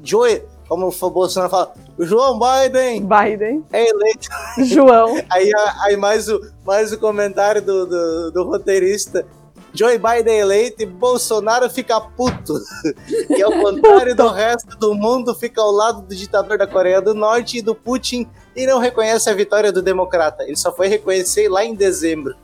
[0.02, 4.28] Joe, como o Bolsonaro fala, João Biden Biden, é eleito.
[4.64, 5.16] João.
[5.30, 5.50] Aí,
[5.82, 9.26] aí mais, o, mais o comentário do, do, do roteirista.
[9.74, 12.54] Joe Biden é eleito e Bolsonaro fica puto.
[13.30, 17.14] E ao contrário do resto do mundo, fica ao lado do ditador da Coreia do
[17.14, 20.44] Norte e do Putin e não reconhece a vitória do democrata.
[20.44, 22.34] Ele só foi reconhecer lá em dezembro.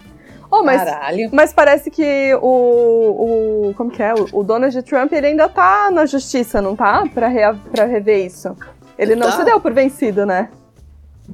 [0.56, 1.30] Oh, mas, Caralho.
[1.32, 3.74] mas parece que o, o.
[3.74, 4.14] Como que é?
[4.14, 7.04] O, o Donald Trump ele ainda tá na justiça, não tá?
[7.12, 8.56] Pra, rea, pra rever isso.
[8.98, 9.36] Ele não Tá.
[9.38, 10.48] se deu por vencido, né?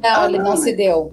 [0.02, 1.12] Não, ele não se deu.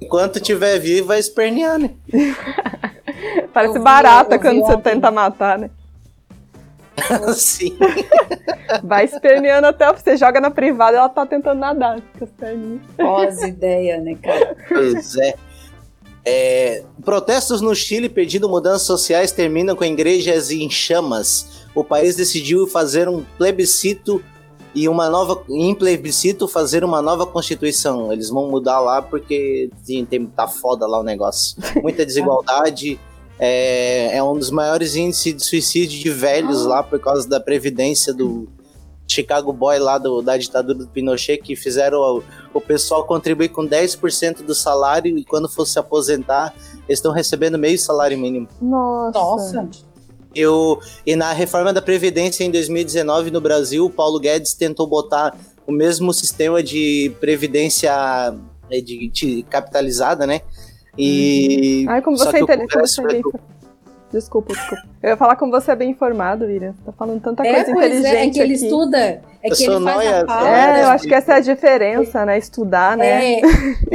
[0.00, 1.90] Enquanto tiver vivo, vai espernear, né?
[3.52, 4.94] Parece vi- barata quando você ontem.
[4.94, 5.70] tenta matar, né?
[7.34, 7.76] Sim.
[8.82, 12.80] Vai esperneando até você joga na privada ela tá tentando nadar com as perninhas.
[12.96, 14.56] Pós ideia, né, cara?
[14.68, 15.34] Pois é.
[16.24, 21.64] É, Protestos no Chile pedindo mudanças sociais terminam com igrejas em chamas.
[21.74, 24.22] O país decidiu fazer um plebiscito
[24.74, 28.12] e uma nova em plebiscito fazer uma nova constituição.
[28.12, 31.56] Eles vão mudar lá porque sim, tem, tá foda lá o negócio.
[31.82, 32.98] Muita desigualdade.
[33.38, 38.14] É, é um dos maiores índices de suicídio de velhos lá por causa da previdência
[38.14, 38.48] do
[39.06, 42.22] Chicago Boy lá do- da ditadura do Pinochet que fizeram o,
[42.54, 46.54] o pessoal contribuir com 10% do salário e quando for se aposentar,
[46.88, 48.48] eles estão recebendo meio salário mínimo.
[48.60, 49.18] Nossa.
[49.18, 49.68] Nossa.
[50.34, 55.36] Eu, e na reforma da Previdência em 2019 no Brasil, o Paulo Guedes tentou botar
[55.66, 58.34] o mesmo sistema de previdência
[58.68, 60.40] é, de, de capitalizada, né?
[60.98, 61.86] E.
[61.88, 62.70] Ai, como só você é inteligente.
[64.14, 64.82] Desculpa, desculpa.
[65.02, 66.72] Eu ia falar como você é bem informado, Irian.
[66.86, 68.64] Tá falando tanta É, coisa pois é, é inteligente que ele aqui.
[68.64, 68.98] estuda.
[68.98, 70.48] É Eu que ele faz a pauta.
[70.48, 72.38] É, eu acho que essa é a diferença, né?
[72.38, 73.34] Estudar, né?
[73.34, 73.40] É,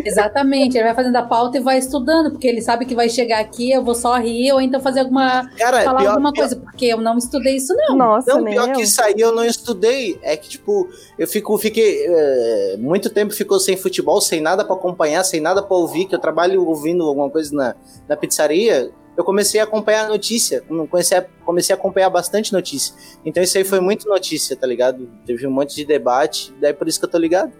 [0.05, 0.77] exatamente.
[0.77, 3.71] Ele vai fazendo a pauta e vai estudando, porque ele sabe que vai chegar aqui,
[3.71, 5.49] eu vou só rir ou então fazer alguma.
[5.57, 7.95] Cara, falar pior, alguma pior- coisa, porque eu não estudei isso, não.
[7.95, 8.75] Nossa, Não, nem pior eu.
[8.75, 10.19] que isso aí eu não estudei.
[10.21, 12.05] É que, tipo, eu fico, fiquei.
[12.07, 16.13] é, muito tempo ficou sem futebol, sem nada pra acompanhar, sem nada pra ouvir, que
[16.13, 17.75] eu trabalho ouvindo alguma coisa na,
[18.07, 18.91] na pizzaria.
[19.19, 20.63] Eu comecei a acompanhar a notícia.
[20.89, 22.95] Comecei a, comecei a acompanhar bastante notícia.
[23.25, 25.09] Então isso aí foi muito notícia, tá ligado?
[25.25, 27.51] Teve um monte de debate, daí por isso que eu tô ligado.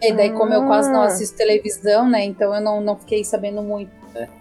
[0.00, 1.08] E daí, como eu quase não Ah.
[1.08, 2.24] assisto televisão, né?
[2.24, 3.90] Então eu não, não fiquei sabendo muito.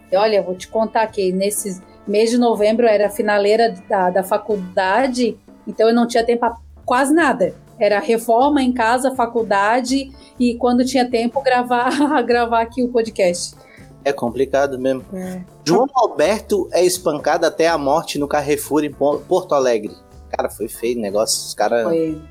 [0.10, 4.10] E olha, eu vou te contar que nesse mês de novembro era a finaleira da,
[4.10, 6.56] da faculdade, então eu não tinha tempo pra
[6.86, 7.54] quase nada.
[7.78, 10.10] Era reforma em casa, faculdade
[10.40, 11.90] e quando tinha tempo gravar,
[12.24, 13.56] gravar aqui o podcast.
[14.04, 15.04] É complicado mesmo.
[15.14, 15.42] É.
[15.66, 19.96] João Alberto é espancado até a morte no Carrefour em Po- Porto Alegre.
[20.32, 21.46] Cara, foi feio o negócio.
[21.48, 21.84] Os caras.
[21.84, 22.22] Foi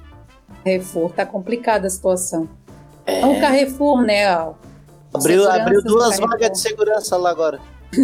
[0.64, 2.48] Carrefour, tá complicada a situação.
[3.06, 3.20] É.
[3.20, 4.36] É um Carrefour, né?
[4.36, 4.54] ó.
[5.14, 7.60] Abriu, abriu duas vagas de segurança lá agora.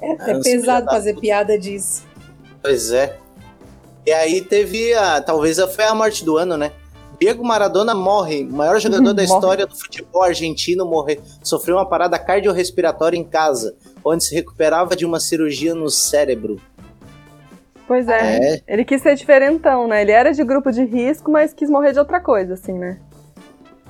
[0.00, 1.20] É até os pesado fazer puta.
[1.22, 2.04] piada disso.
[2.62, 3.18] pois é.
[4.06, 5.20] E aí teve a.
[5.20, 6.72] Talvez foi a morte do ano, né?
[7.20, 12.18] Diego Maradona morre, o maior jogador da história do futebol argentino, morre, sofreu uma parada
[12.18, 16.60] cardiorrespiratória em casa, onde se recuperava de uma cirurgia no cérebro.
[17.86, 18.56] Pois é.
[18.56, 20.02] É, Ele quis ser diferentão, né?
[20.02, 23.00] Ele era de grupo de risco, mas quis morrer de outra coisa, assim, né?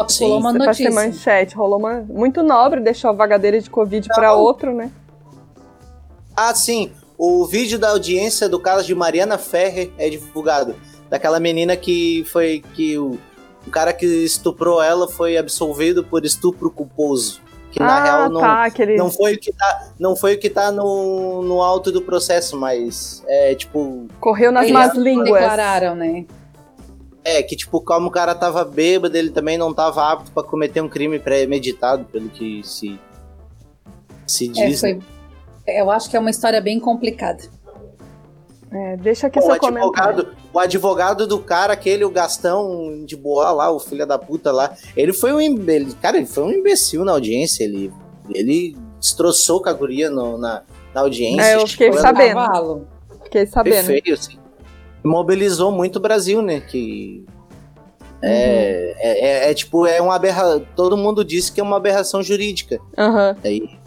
[0.07, 0.91] Sim, rolou uma ser notícia.
[0.93, 1.57] manchete.
[1.57, 2.05] Rolou uma.
[2.09, 4.39] Muito nobre, deixou a vaga dele de Covid pra Não.
[4.41, 4.93] outro, né?
[6.37, 6.93] Ah, sim.
[7.19, 10.77] O vídeo da audiência do caso de Mariana Ferrer é divulgado.
[11.09, 12.63] Daquela menina que foi.
[12.75, 13.19] que o,
[13.67, 17.41] o cara que estuprou ela foi absolvido por estupro culposo.
[17.71, 18.65] Que na ah, real não, tá.
[18.65, 18.97] Aquele...
[18.97, 22.57] não foi o que tá, não foi o que tá no, no alto do processo,
[22.57, 24.07] mas é tipo.
[24.21, 25.33] Correu nas Eles más línguas.
[25.33, 26.25] declararam, né?
[27.23, 30.81] É, que tipo, como o cara tava bêbado, ele também não tava apto pra cometer
[30.81, 32.99] um crime premeditado, pelo que se.
[34.27, 34.83] se É, diz.
[34.83, 34.99] né?
[35.67, 37.43] foi, eu acho que é uma história bem complicada.
[38.71, 39.89] É, deixa aqui o seu comentário.
[40.11, 44.53] advogado, o advogado do cara, aquele, o Gastão de Boa lá, o filho da puta
[44.53, 47.91] lá, ele foi um imbe- ele, cara, ele foi um imbecil na audiência, ele,
[48.29, 50.63] ele destroçou com a guria no- na,
[50.95, 51.43] na audiência.
[51.43, 52.35] É, eu fiquei Foi sabendo.
[52.35, 52.87] Cavalo.
[53.25, 53.87] Fiquei sabendo.
[53.87, 54.39] feio, assim.
[55.03, 57.25] Mobilizou muito o Brasil, né, que...
[58.21, 60.67] É, é, é- é tipo, é uma aberração.
[60.75, 62.81] Todo mundo disse que é uma aberração jurídica.
[62.99, 63.37] Aham.
[63.45, 63.78] Aí,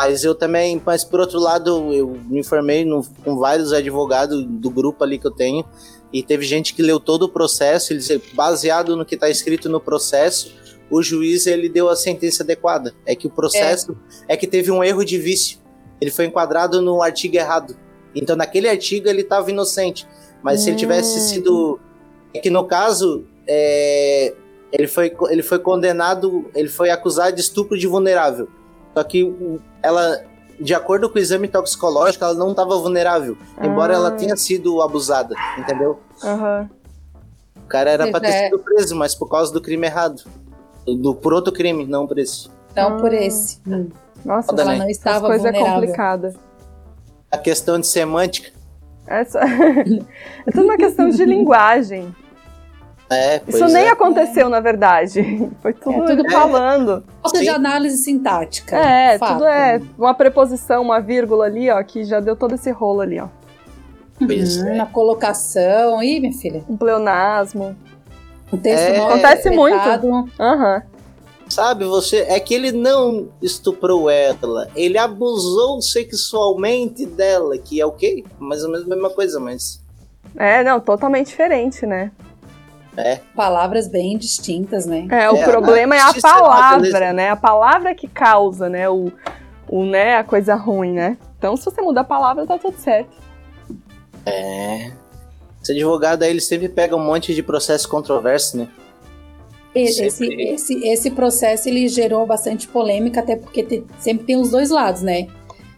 [0.00, 4.70] mas eu também, mas por outro lado, eu me informei no- com vários advogados do
[4.70, 5.62] grupo ali que eu tenho,
[6.10, 9.78] e teve gente que leu todo o processo, eles, baseado no que está escrito no
[9.78, 10.54] processo,
[10.90, 12.94] o juiz ele deu a sentença adequada.
[13.04, 13.94] É que o processo
[14.26, 15.58] é, que teve um erro de vício.
[16.00, 17.76] Ele foi enquadrado no artigo errado.
[18.14, 20.08] Então naquele artigo ele estava inocente,
[20.42, 21.28] mas se ele tivesse Hum.
[21.28, 21.80] sido
[22.32, 24.32] é que no caso é,
[24.72, 28.48] ele foi ele foi condenado, ele foi acusado de estupro de vulnerável.
[29.00, 30.22] Só que ela,
[30.60, 33.96] de acordo com o exame toxicológico, ela não estava vulnerável, embora Ah.
[33.96, 35.98] ela tenha sido abusada, entendeu?
[36.22, 36.68] Aham.
[37.56, 38.44] O cara era para ter É.
[38.44, 40.22] sido preso, mas por causa do crime errado.
[40.86, 42.50] Do, por outro crime, não por esse.
[42.72, 43.14] Então, por Ah.
[43.16, 43.58] esse.
[43.66, 43.88] Hum.
[44.22, 44.76] Nossa, Ela né?
[44.76, 45.80] não essas estava coisas é vulnerável.
[45.80, 46.34] complicada.
[47.30, 48.50] A questão de semântica.
[49.06, 49.40] Essa...
[50.46, 52.14] é tudo uma questão de linguagem.
[53.12, 53.90] É, Isso nem é.
[53.90, 55.50] aconteceu, na verdade.
[55.60, 57.02] Foi tudo, É, tudo- falando.
[57.22, 58.76] Falta de análise sintática.
[58.76, 59.32] É, Fato.
[59.32, 63.18] tudo é uma preposição, uma vírgula ali, ó, que já deu todo esse rolo ali,
[63.18, 63.26] ó.
[64.16, 64.76] Pois Hum, é.
[64.76, 66.00] Na colocação.
[66.02, 66.62] Ih, minha filha.
[66.68, 67.74] Um pleonasmo.
[68.52, 70.28] O texto É, mal acontece interpretado.
[70.38, 70.82] Aham.
[71.48, 72.18] Sabe, você.
[72.28, 78.22] É que ele não estuprou ela, ele abusou sexualmente dela, que é o quê?
[78.38, 79.82] Mais ou menos a mesma coisa, mas.
[80.36, 82.12] É, não, totalmente diferente, né?
[83.34, 85.06] Palavras bem distintas, né?
[85.10, 87.30] É, o É, problema é a justiça é uma palavra, né?
[87.30, 88.88] A palavra que causa, né?
[88.88, 89.10] O,
[89.68, 91.16] o, né, a coisa ruim, né?
[91.38, 93.10] Então, se você mudar a palavra, tá tudo certo.
[94.26, 94.92] É.
[95.62, 98.68] Esse advogado aí, ele sempre pega um monte de processo controverso, né?
[99.74, 100.42] Esse, Sempre.
[100.48, 105.00] esse, esse processo ele gerou bastante polêmica, até porque te- sempre tem os dois lados,
[105.02, 105.28] né?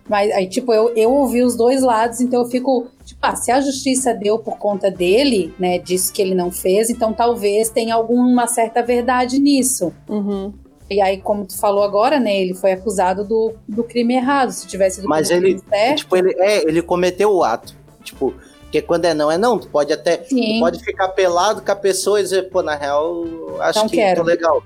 [0.08, 3.50] Mas aí, tipo, eu, eu ouvi os dois lados, então eu fico, tipo, ah, se
[3.50, 7.94] a justiça deu por conta dele, né, disse que ele não fez, então talvez tenha
[7.94, 9.92] alguma certa verdade nisso.
[10.08, 10.52] Uhum.
[10.90, 14.50] E aí, como tu falou agora, né, ele foi acusado do, do crime errado.
[14.50, 17.74] Se tivesse do Mas crime ele- certo, Tipo, ele, é, ele cometeu o ato.
[18.04, 18.34] Tipo,
[18.64, 19.58] Porque quando é não, é não.
[19.58, 20.16] Tu pode até.
[20.18, 23.24] Tu pode ficar pelado com a pessoa e dizer, pô, na real,
[23.60, 24.20] acho Não que quero.
[24.22, 24.62] tô legal.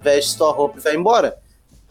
[0.00, 1.38] Veste tua roupa e vai embora.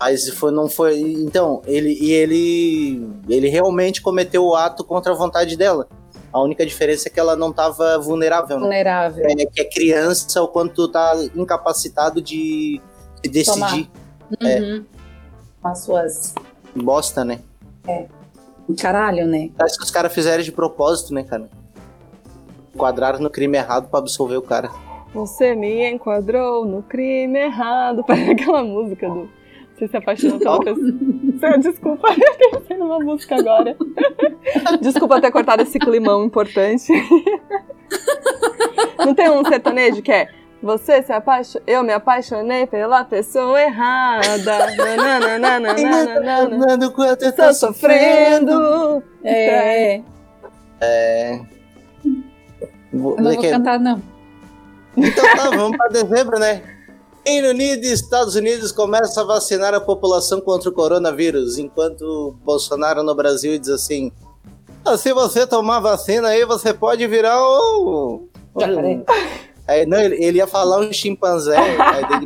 [0.04, 1.00] Mas foi, não foi.
[1.00, 5.88] Então, ele, e ele, ele realmente cometeu o ato contra a vontade dela.
[6.34, 8.64] A única diferença é que ela não tava vulnerável, né?
[8.64, 9.26] Vulnerável.
[9.26, 12.82] É, que é criança ou quando tu tá incapacitado de,
[13.24, 13.90] de decidir.
[14.42, 14.60] É.
[14.60, 14.86] Uhum.
[15.62, 16.36] Com as suas.
[16.76, 17.40] Bosta, né?
[18.78, 19.52] Caralho, né?
[19.58, 21.50] Acho que os caras fizeram de propósito, né, cara?
[22.76, 24.70] Enquadraram no crime errado pra absolver o cara.
[25.14, 28.04] Você me enquadrou no crime errado.
[28.06, 29.43] Parece aquela música do.
[29.76, 31.58] Você se apaixonou pela pessoa.
[31.60, 32.08] Desculpa,
[32.40, 33.76] eu pensei numa música agora.
[34.82, 36.92] Desculpa ter cortado esse climão importante.
[38.98, 40.28] Não tem um sertanejo que é.
[40.62, 41.64] Você se apaixonou.
[41.68, 44.68] Eu me apaixonei pela pessoa errada.
[44.96, 45.76] Nananana.
[46.92, 49.04] Quanto eu Tô tô sofrendo.
[49.24, 50.02] É.
[52.94, 54.02] Eu não vou cantar, não.
[54.96, 56.62] Então tá, vamos pra dezembro, né?
[57.26, 63.02] Reino Unido e Estados Unidos começam a vacinar a população contra o coronavírus, enquanto Bolsonaro
[63.04, 64.12] no Brasil diz assim:
[64.86, 68.28] "Ah, se você tomar vacina aí, você pode virar um.
[68.60, 69.04] Jacaré.
[69.68, 71.58] Aí, não, ele, ele ia falar um chimpanzé,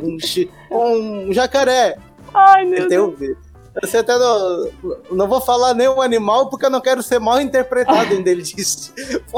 [0.02, 1.96] um, chi- um jacaré.
[2.34, 3.14] Ai, meu Deus.
[3.20, 3.48] um-
[3.80, 4.68] Você até não,
[5.12, 8.92] não vou falar nenhum animal porque eu não quero ser mal interpretado, ainda ele disse.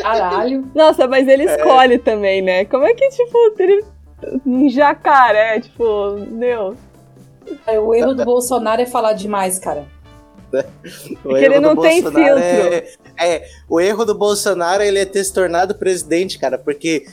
[0.00, 0.64] Caralho.
[0.74, 2.64] Nossa, mas ele escolhe também, né?
[2.64, 3.84] Como é que, tipo, ele.
[4.46, 6.76] Um jacaré, tipo, meu.
[7.82, 9.86] O erro do Bolsonaro é falar demais, cara.
[11.24, 12.44] O que ele não tem Bolsonaro filtro.
[12.44, 12.86] É,
[13.18, 17.04] é, o erro do Bolsonaro ele é ter se tornado presidente, cara, porque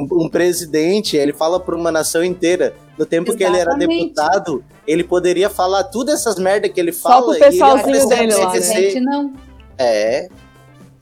[0.00, 2.74] um, presidente, ele fala por uma nação inteira.
[2.96, 4.14] No tempo que ele era Exatamente.
[4.14, 7.74] deputado, ele poderia falar tudo essas merda que ele Só fala pro e ele ia
[7.78, 9.00] pessoalzinho dele lá, né?
[9.00, 9.32] não.
[9.76, 10.28] É.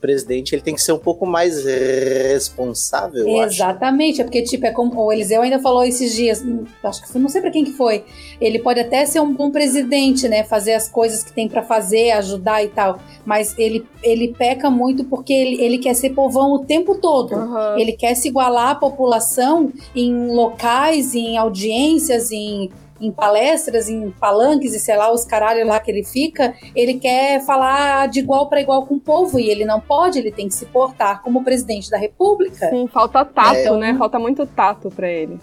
[0.07, 3.55] Presidente ele tem que ser um pouco mais responsável, eu acho.
[3.55, 7.11] Exatamente, é porque, tipo, é como o Eliseu ainda falou esses dias, hum, acho que
[7.11, 8.05] foi, não sei pra quem que foi.
[8.39, 10.45] Ele pode até ser um bom presidente, né?
[10.45, 12.99] Fazer as coisas que tem pra fazer, ajudar e tal.
[13.25, 17.35] Mas ele, ele peca muito porque ele, ele quer ser povão o tempo todo.
[17.35, 17.75] Aham.
[17.77, 22.69] Ele quer se igualar à população em locais, em audiências, em,
[22.99, 26.53] em palestras, em palanques e sei lá, os caralho lá que ele fica.
[26.75, 30.31] Ele quer falar de igual para igual com o povo e ele não pode, ele
[30.31, 32.69] tem que se portar como presidente da república.
[32.69, 33.77] Sim, falta tato, É.
[33.77, 33.95] né?
[33.97, 35.37] Falta muito tato pra ele.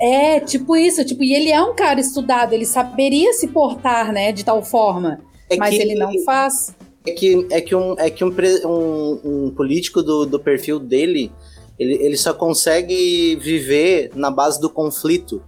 [0.00, 4.32] É, tipo isso, tipo, e ele é um cara estudado, ele saberia se portar, né,
[4.32, 6.74] de tal forma, É mas que- ele não faz.
[7.06, 8.34] É que, é que, um, é que um,
[8.64, 11.30] um, um político do, do perfil dele,
[11.78, 15.40] ele, ele só consegue viver na base do conflito.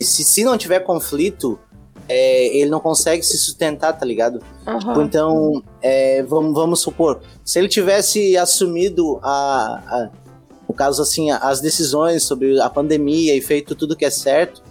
[0.00, 1.58] Se, se não tiver conflito,
[2.08, 4.40] é, ele não consegue se sustentar, tá ligado?
[4.66, 5.02] Aham.
[5.04, 10.10] Então, é, vamos, vamos supor, se ele tivesse assumido a, a-
[10.68, 14.62] no caso assim, as decisões sobre a pandemia e feito tudo que é certo,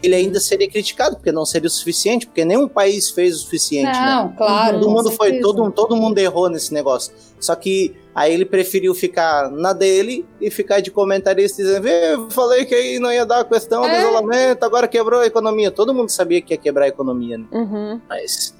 [0.00, 3.90] ele ainda seria criticado, porque não seria o suficiente, porque nenhum país fez o suficiente,
[3.90, 4.14] né?
[4.14, 4.78] Não, claro.
[4.78, 7.12] Todo mundo foi, todo, todo mundo errou nesse negócio.
[7.40, 12.30] Só que aí ele preferiu ficar na dele e ficar de comentarista dizendo: "Vê, eu
[12.30, 14.00] falei que aí não ia dar a questão do É.
[14.00, 15.70] isolamento, agora quebrou a economia.
[15.70, 17.44] Todo mundo sabia que ia quebrar a economia, né?
[17.52, 18.00] Uhum.
[18.08, 18.57] Mas.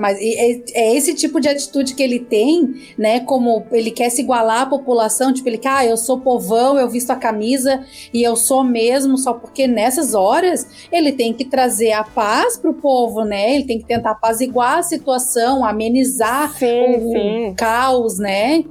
[0.00, 3.20] Mas é, é esse tipo de atitude que ele tem, né?
[3.20, 6.88] Como ele quer se igualar à população, tipo, ele quer, ah, eu sou povão, eu
[6.88, 11.92] visto a camisa e eu sou mesmo, só porque nessas horas ele tem que trazer
[11.92, 13.54] a paz pro povo, né?
[13.54, 17.54] Ele tem que tentar apaziguar a situação, amenizar Sim, o sim.
[17.56, 18.64] caos, né?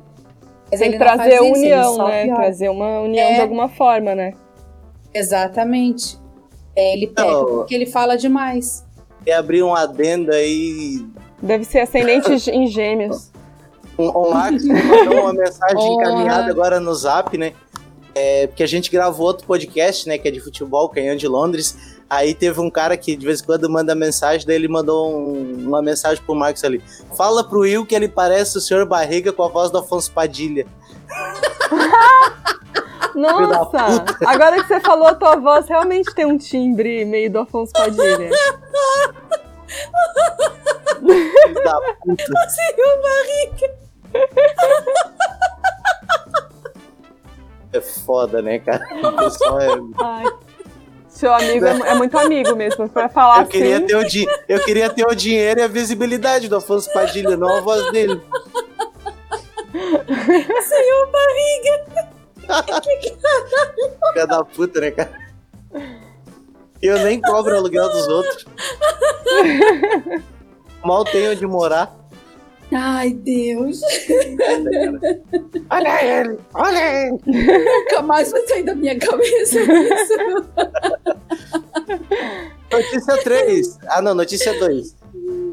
[0.72, 2.28] Mas Tem ele que trazer isso, união, né?
[2.28, 3.36] Trazer uma união É.
[3.36, 4.34] de alguma forma, né?
[5.14, 6.18] Exatamente.
[6.76, 7.46] É, ele pega Não.
[7.46, 8.86] porque ele fala demais.
[9.26, 11.06] E abrir um adendo aí.
[11.42, 13.32] Deve ser ascendente em gêmeos.
[13.98, 17.54] Um, um Max mandou uma mensagem encaminhada agora no zap, né?
[18.16, 20.18] É, porque a gente gravou outro podcast, né?
[20.18, 21.78] Que é de futebol, Canhão de Londres.
[22.10, 25.68] Aí teve um cara que de vez em quando manda mensagem, daí ele mandou um-
[25.68, 26.82] uma mensagem pro Marcos ali.
[27.16, 30.66] Fala pro Will que ele parece o senhor Barriga com a voz do Afonso Padilha.
[33.16, 34.06] Nossa!
[34.26, 38.30] Agora que você falou, a tua voz realmente tem um timbre meio do Afonso Padilha.
[41.00, 42.24] Filho da puta.
[47.72, 48.84] É foda, né, cara?
[49.08, 49.68] O pessoal é-
[50.00, 50.26] Ai.
[51.08, 52.88] Seu amigo é, é muito amigo mesmo.
[52.90, 53.86] Pra falar Eu queria, assim.
[53.88, 54.26] ter o di...
[54.48, 58.22] eu queria ter o dinheiro e a visibilidade do Afonso Padilha, não a voz dele.
[59.72, 62.10] Senhor Barriga!
[64.14, 65.12] Filha da puta, né, cara?
[66.82, 68.46] Eu nem cobro o aluguel dos outros.
[70.84, 71.94] Mal tenho onde morar.
[72.72, 73.82] Ai, Deus.
[75.70, 76.40] Olha ele!
[76.54, 77.18] Olha ele!
[77.26, 80.14] Nunca mais vai sair da minha cabeça isso.
[82.72, 83.80] Notícia 3.
[83.88, 84.96] Ah, não, notícia 2.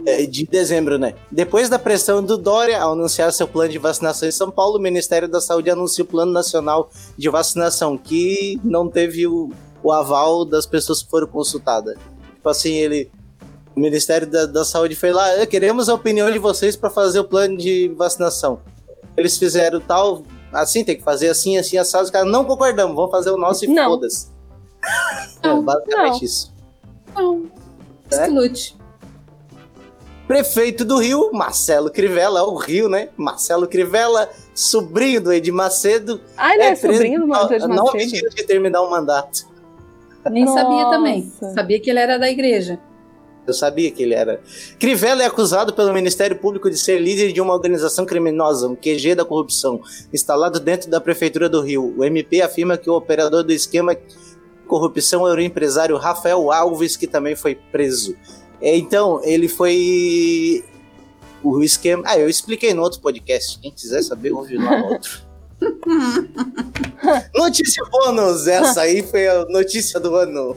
[0.06, 1.14] É, de dezembro, né?
[1.32, 4.80] Depois da pressão do Dória ao anunciar seu plano de vacinação em São Paulo, o
[4.80, 6.88] Ministério da Saúde anunciou o Plano Nacional
[7.18, 9.50] de Vacinação, que não teve o,
[9.82, 11.96] o aval das pessoas que foram consultadas.
[12.36, 13.10] Tipo assim, ele.
[13.74, 17.18] O Ministério da, da Saúde foi lá, "Ah, queremos a opinião de vocês para fazer
[17.18, 18.60] o plano de vacinação.
[19.16, 22.04] Eles fizeram tal, assim, tem que fazer assim, assim, assado.
[22.04, 24.28] Os caras não concordamos, vamos fazer o nosso e foda-se.
[25.42, 26.22] É basicamente não.
[26.22, 26.54] isso.
[27.12, 27.50] Não.
[28.12, 28.22] É?
[28.22, 28.75] Exclute.
[30.26, 33.10] Prefeito do Rio, Marcelo Crivella, o Rio, né?
[33.16, 38.10] Marcelo Crivella, sobrinho do Ed Macedo, Ah, ele é, preso sobrinho do a nove Macedo.
[38.10, 39.46] dias de terminar o mandato.
[40.30, 40.90] Nem sabia Nossa.
[40.90, 41.32] também.
[41.54, 42.78] Sabia que ele era da igreja.
[43.46, 44.40] Eu sabia que ele era.
[44.80, 49.14] Crivella é acusado pelo Ministério Público de ser líder de uma organização criminosa, um QG
[49.14, 49.80] da corrupção,
[50.12, 51.94] instalado dentro da Prefeitura do Rio.
[51.96, 54.02] O MP afirma que o operador do esquema de
[54.66, 58.16] corrupção era o empresário Rafael Alves, que também foi preso.
[58.60, 60.64] É, Então, ele foi.
[61.42, 62.02] O esquema.
[62.06, 63.58] Ah, eu expliquei no outro podcast.
[63.60, 65.20] Quem quiser saber, ouve lá no outro.
[67.34, 68.46] notícia bônus!
[68.46, 70.56] Essa aí foi a notícia do ano.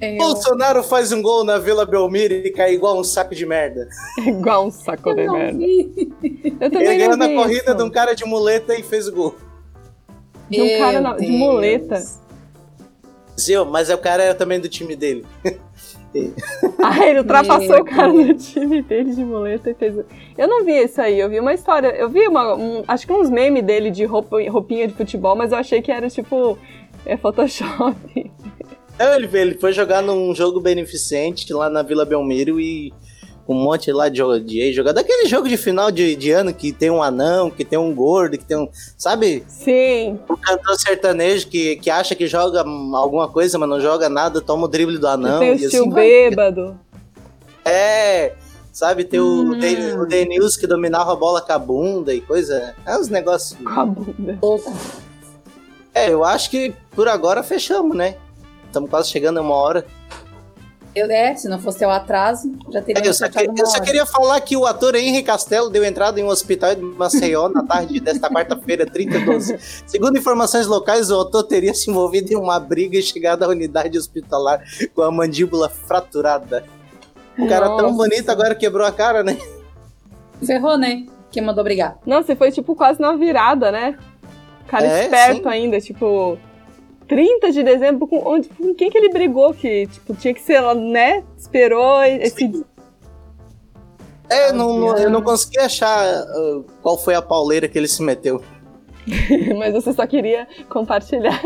[0.00, 3.86] É, Bolsonaro faz um gol na Vila Belmiro e cai igual um saco de merda.
[4.26, 5.58] Igual um saco de eu não merda.
[5.58, 6.12] vi.
[6.58, 7.74] Eu também Ele ganhou na corrida isso.
[7.74, 9.34] de um cara de muleta e fez o gol.
[10.48, 11.96] De um cara na- de muleta.
[11.96, 12.18] Deus.
[13.38, 15.24] Zio, mas o cara era também do time dele.
[16.82, 19.94] Ah, ele ultrapassou Meu o cara no time dele de muleta e fez.
[20.36, 21.88] Eu não vi isso aí, eu vi uma história.
[21.88, 22.54] Eu vi uma.
[22.56, 25.92] um- acho que uns memes dele de roupa, roupinha de futebol, mas eu achei que
[25.92, 26.58] era tipo.
[27.06, 28.30] É Photoshop.
[28.98, 32.92] Não, ele, ele foi jogar num jogo beneficente lá na Vila Belmiro e
[33.48, 36.88] um monte lá de, de jogar daquele jogo de final de, de ano que tem
[36.90, 38.68] um anão, que tem um gordo, que tem um.
[38.96, 39.44] Sabe?
[39.48, 40.18] Sim.
[40.30, 42.60] Um cantor sertanejo que, que acha que joga
[42.94, 45.40] alguma coisa, mas não joga nada, toma o drible do anão.
[45.40, 46.78] tem o e assim bêbado.
[47.64, 48.34] É,
[48.72, 49.58] sabe, tem o, Hum.
[49.58, 52.74] Den- o Denils que dominava a bola com a bunda e coisa.
[52.86, 53.58] É uns negócios.
[53.62, 54.38] Com a bunda.
[55.92, 58.14] É, eu acho que por agora fechamos, né?
[58.66, 59.84] Estamos quase chegando a uma hora.
[60.94, 63.80] Eu, é, se não fosse o atraso, já É, teria eu, só que- eu só
[63.80, 67.62] queria falar que o ator Henry Castelo deu entrada em um hospital de Maceió na
[67.64, 69.56] tarde desta quarta-feira, 30 de 12.
[69.86, 73.96] Segundo informações locais, o ator teria se envolvido em uma briga e chegado à unidade
[73.96, 74.62] hospitalar
[74.92, 76.64] com a mandíbula fraturada.
[77.38, 77.94] O cara tão Nossa.
[77.96, 79.38] bonito agora quebrou a cara, né?
[80.44, 81.06] Ferrou, né?
[81.30, 81.98] Quem mandou brigar.
[82.04, 83.96] Nossa, e foi tipo quase na virada, né?
[84.66, 85.48] O cara É, esperto sim.
[85.48, 86.36] ainda, tipo.
[87.10, 89.52] 30 de dezembro, com, onde, com quem que ele brigou?
[89.52, 91.24] Que, tipo, tinha que ser, né?
[91.36, 92.64] Esperou esse.
[94.28, 98.00] É, não, não- eu não consegui achar uh, qual foi a pauleira que ele se
[98.00, 98.40] meteu.
[99.58, 101.42] Mas você só queria compartilhar.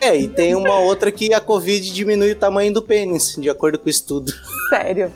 [0.00, 3.78] É, e tem uma outra que a Covid diminui o tamanho do pênis, de acordo
[3.78, 4.32] com o estudo.
[4.68, 5.12] Sério.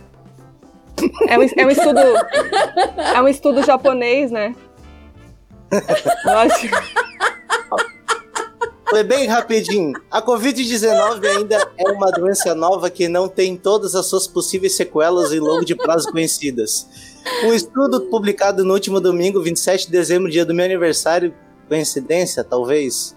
[1.29, 2.01] É um, é um estudo.
[3.17, 4.55] É um estudo japonês, né?
[6.25, 6.39] Eu
[8.89, 9.93] Foi bem rapidinho.
[10.11, 15.33] A Covid-19 ainda é uma doença nova que não tem todas as suas possíveis sequelas
[15.33, 16.87] em longo de prazo conhecidas.
[17.45, 21.35] Um estudo publicado no último domingo, 27 de dezembro, dia do meu aniversário,
[21.69, 23.17] coincidência, talvez,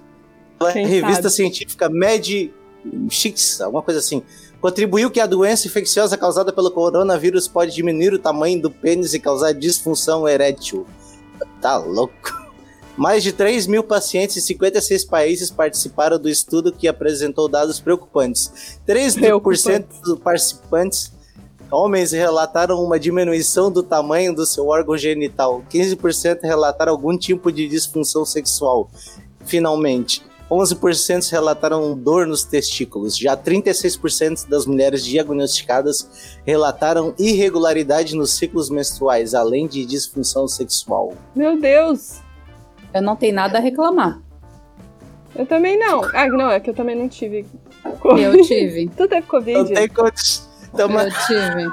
[0.57, 1.35] pela Quem revista sabe?
[1.35, 2.53] científica Med
[3.09, 4.23] Chicks, alguma coisa assim,
[4.61, 9.19] contribuiu que a doença infecciosa causada pelo coronavírus pode diminuir o tamanho do pênis e
[9.19, 10.87] causar disfunção erétil.
[11.61, 12.46] Tá louco.
[12.97, 18.79] Mais de 3 mil pacientes em 56 países participaram do estudo que apresentou dados preocupantes.
[18.87, 20.01] 3% Preocupantes.
[20.03, 21.11] dos participantes
[21.69, 25.63] homens relataram uma diminuição do tamanho do seu órgão genital.
[25.69, 28.89] 15% relataram algum tipo de disfunção sexual.
[29.45, 33.17] Finalmente, 11% relataram dor nos testículos.
[33.17, 41.13] Já 36% das mulheres diagnosticadas relataram irregularidade nos ciclos menstruais, além de disfunção sexual.
[41.35, 42.26] Meu Deus!
[42.93, 44.19] Eu não tenho nada a reclamar.
[45.35, 46.01] Eu também não.
[46.13, 47.45] Ah, não, é que eu também não tive.
[47.85, 48.41] Eu Covid.
[48.47, 48.89] tive.
[48.95, 49.57] Tu teve Covid?
[49.57, 50.47] Não tem condições.
[50.75, 51.67] Tamo- Eu tive.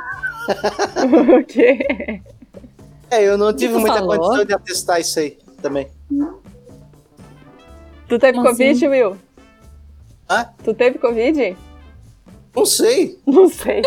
[1.40, 2.20] o quê?
[3.10, 4.18] É, eu não tive tu muita falou?
[4.18, 5.88] condição de atestar isso aí também.
[8.08, 8.88] Tu teve Como Covid, assim?
[8.88, 9.16] Will?
[10.28, 10.48] Hã?
[10.62, 11.56] Tu teve Covid?
[12.54, 13.18] Não sei.
[13.26, 13.82] Não sei.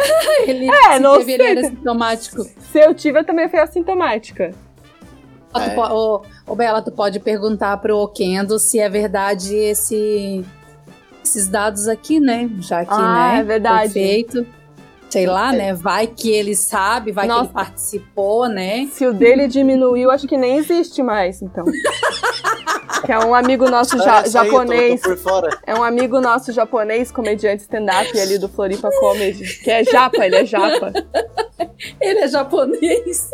[0.45, 1.51] Ele, É, se não teve, ele sei.
[1.51, 2.43] era sintomático.
[2.43, 4.53] Se eu tive, eu também fui assintomática.
[5.59, 5.75] Tu É.
[5.75, 10.43] po- Ô, ô, Bela, tu pode perguntar pro Okendo se é verdade esse,
[11.23, 12.49] esses dados aqui, né?
[12.59, 13.91] Já que, Ah, né, é verdade.
[13.93, 14.45] foi feito.
[15.09, 15.73] Sei lá, né?
[15.73, 17.41] Vai que ele sabe, vai Nossa.
[17.41, 18.87] que ele participou, né?
[18.91, 21.63] Se o dele diminuiu, acho que nem existe mais, então.
[23.05, 25.01] que é um amigo nosso ja- aí, tô- japonês.
[25.01, 25.57] tô por fora.
[25.65, 29.59] É um amigo nosso japonês, comediante stand-up ali do Floripa Comedy.
[29.63, 30.91] Que é japa, ele é japa.
[32.01, 33.29] Ele é japonês.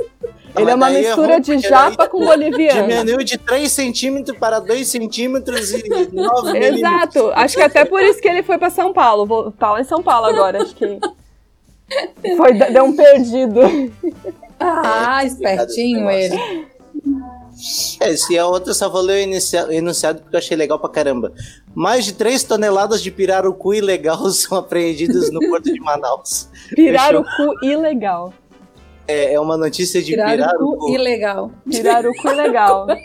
[0.55, 2.87] Ele é uma daí mistura de japa com boliviano.
[2.87, 6.77] Diminuiu de 3 centímetros para 2 centímetros e 9 milímetros.
[6.79, 7.31] Exato.
[7.33, 9.25] Acho que até por isso que ele foi pra São Paulo.
[9.25, 10.99] Vou- Tá lá em São Paulo agora, acho que.
[12.37, 13.59] Foi, deu um perdido.
[14.59, 16.67] Ah, espertinho esse ele.
[17.99, 20.89] É, se a outra só vou ler o inicia- enunciado porque eu achei legal pra
[20.89, 21.31] caramba.
[21.73, 26.49] Mais de 3 toneladas de pirarucu ilegal são apreendidas no porto de Manaus.
[26.75, 27.27] Pirarucu
[27.63, 28.33] ilegal.
[29.07, 30.77] É, é uma notícia de pirarucu.
[30.77, 31.51] cu ilegal.
[31.69, 32.87] Pirarucu ilegal.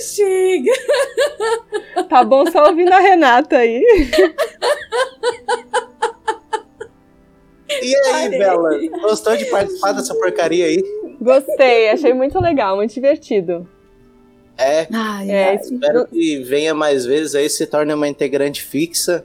[0.00, 0.72] Chega.
[2.08, 3.84] Tá bom só ouvindo a Renata aí.
[7.82, 8.70] E aí, Bela?
[9.00, 10.82] Gostou de participar dessa porcaria aí?
[11.20, 13.68] Gostei, achei muito legal, muito divertido.
[14.58, 15.56] É, Ai, É, ai.
[15.56, 19.24] espero que venha mais vezes aí, se torne uma integrante fixa.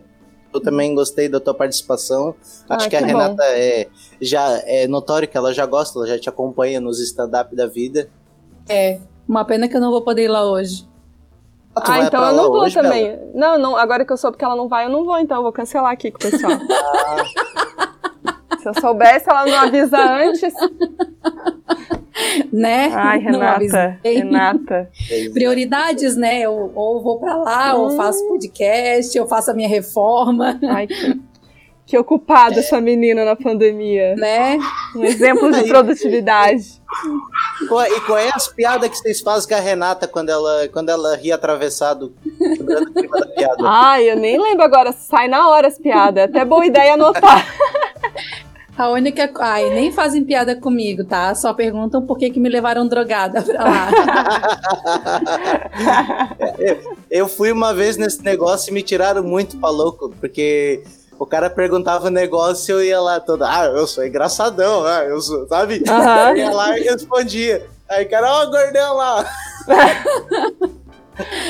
[0.53, 2.33] Eu também gostei da tua participação.
[2.69, 3.87] Acho Ah, que a que Renata é
[4.21, 8.09] já é notório que ela já gosta, ela já te acompanha nos stand-up da vida.
[8.69, 8.99] É.
[9.27, 10.87] Uma pena que eu não vou poder ir lá hoje.
[11.75, 13.17] Ah, Ah, então eu não vou hoje, também.
[13.33, 15.43] Não, não, agora que eu soube que ela não vai, eu não vou, então eu
[15.43, 16.53] vou cancelar aqui com o pessoal.
[18.61, 20.53] Se eu soubesse, ela não avisa antes.
[22.51, 22.91] Né?
[22.95, 23.99] Ai, Renata.
[24.03, 24.89] Renata.
[25.09, 25.33] Bela?
[25.33, 26.39] Prioridades, né?
[26.41, 27.97] Eu, ou vou pra lá, ou Hum.
[27.97, 31.21] faço podcast, ou faço a minha reforma, Ai, que,
[31.85, 34.15] que ocupada essa menina na pandemia.
[34.15, 34.57] né?
[34.95, 36.81] Um exemplo de produtividade.
[37.61, 41.15] E qual é as piadas que vocês fazem com a Renata quando ela, quando ela
[41.15, 42.13] ri atravessado?
[43.63, 46.23] Ai, eu nem lembro agora, sai na hora as piadas.
[46.23, 47.45] É até boa ideia anotar.
[48.77, 49.31] A única.
[49.39, 51.33] Ai, nem fazem piada comigo, tá?
[51.33, 53.89] Só perguntam por que, que me levaram drogada pra lá.
[57.09, 60.83] Eu fui uma vez nesse negócio e me tiraram muito pra louco, porque
[61.19, 65.03] o cara perguntava o negócio e eu ia lá todo, ah, eu sou engraçadão, ah,
[65.03, 65.83] eu sou, sabe?
[65.87, 66.29] Aham.
[66.31, 67.65] Eu ia lá e respondia.
[67.89, 69.25] Aí, cara, ó, o gordão lá.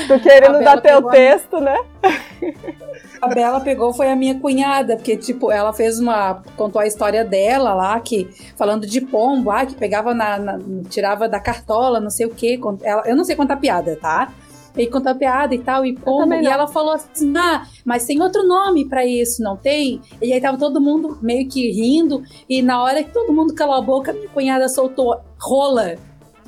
[0.06, 1.76] Tu querendo dar teu pegou a- texto, né?
[3.20, 6.42] A Bela pegou foi a minha cunhada, porque, tipo, ela fez uma.
[6.54, 10.38] contou a história dela lá, que falando de pombo, ah, que pegava na.
[10.38, 10.58] na-
[10.90, 12.60] tirava da cartola, não sei o quê.
[12.82, 14.30] Ela, eu não sei contar piada, tá?
[14.76, 18.46] E contar piada e tal, e também E ela falou assim: ah, mas tem outro
[18.46, 20.00] nome pra isso, não tem?
[20.20, 23.74] E aí tava todo mundo meio que rindo, e na hora que todo mundo calou
[23.74, 25.96] a boca, minha cunhada soltou rola.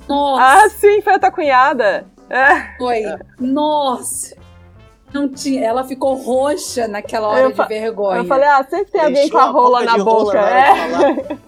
[0.09, 0.43] Nossa!
[0.43, 2.07] Ah, sim, foi a tua cunhada.
[2.31, 2.77] É.
[2.79, 3.03] Foi.
[3.41, 4.37] Nossa!
[5.13, 5.65] Não tinha.
[5.65, 8.19] Ela ficou roxa naquela hora Eu de vergonha.
[8.19, 10.35] Eu falei, ah, sempre tem alguém Encheu com a rola na de rola boca.
[10.35, 11.39] na hora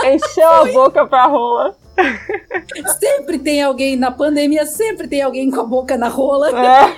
[0.00, 0.14] é.
[0.14, 1.76] Encheu a boca pra rola.
[2.98, 6.50] Sempre tem alguém na pandemia, sempre tem alguém com a boca na rola.
[6.50, 6.96] É.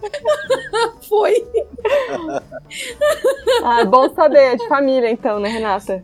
[1.08, 1.46] Foi.
[3.62, 6.02] Ah, é bom saber, é de família então, né, Renata?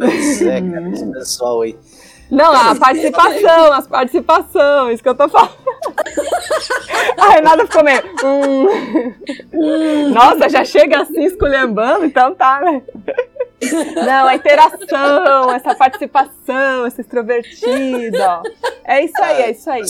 [0.00, 1.76] É, cara, esse pessoal aí.
[2.30, 5.61] Não, a participação, as participações, isso que eu tô falando.
[7.18, 8.02] A Renata ficou meio.
[9.52, 10.08] hum.
[10.10, 12.82] Nossa, já chega assim esculhambando, então tá, né?
[13.94, 18.28] Não, a interação, essa participação, essa extrovertida.
[18.28, 18.42] ó.
[18.84, 19.82] É isso aí, é isso aí.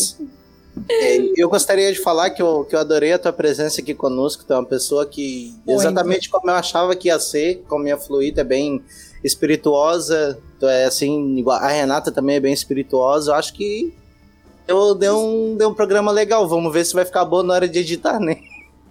[0.88, 4.44] É, Eu gostaria de falar que eu, que eu adorei a tua presença aqui conosco.
[4.44, 8.34] Tu é uma pessoa que, exatamente como eu achava que ia ser, como ia fluir,
[8.36, 8.82] é bem
[9.24, 10.38] espirituosa.
[10.58, 13.30] Tu é assim, a Renata também é bem espirituosa.
[13.30, 13.94] Eu acho que
[14.66, 16.48] eu dei um, dei um programa legal.
[16.48, 18.38] Vamos ver se vai ficar bom na hora de editar, né?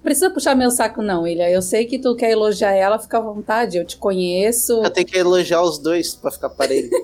[0.03, 1.49] Precisa puxar meu saco, não, Ilha.
[1.49, 3.77] Eu sei que tu quer elogiar ela, fica à vontade.
[3.77, 4.83] Eu te conheço.
[4.83, 6.89] Eu tenho que elogiar os dois pra ficar parelho.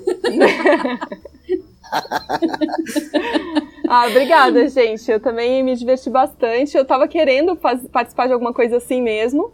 [3.90, 5.10] Ah, obrigada, gente.
[5.10, 6.76] Eu também me diverti bastante.
[6.76, 9.54] Eu tava querendo participar de alguma coisa assim mesmo.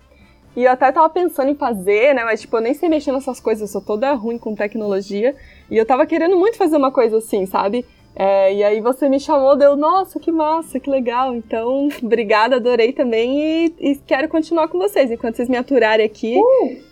[0.56, 2.24] E eu até tava pensando em fazer, né?
[2.24, 5.36] Mas, tipo, eu nem sei mexer nessas coisas, eu sou toda ruim com tecnologia.
[5.70, 7.86] E eu tava querendo muito fazer uma coisa assim, sabe?
[8.16, 11.36] É, e aí você me chamou, deu, nossa, que massa, que legal.
[11.36, 15.10] Então, obrigada, adorei também e, e quero continuar com vocês.
[15.10, 16.36] Enquanto vocês me aturarem aqui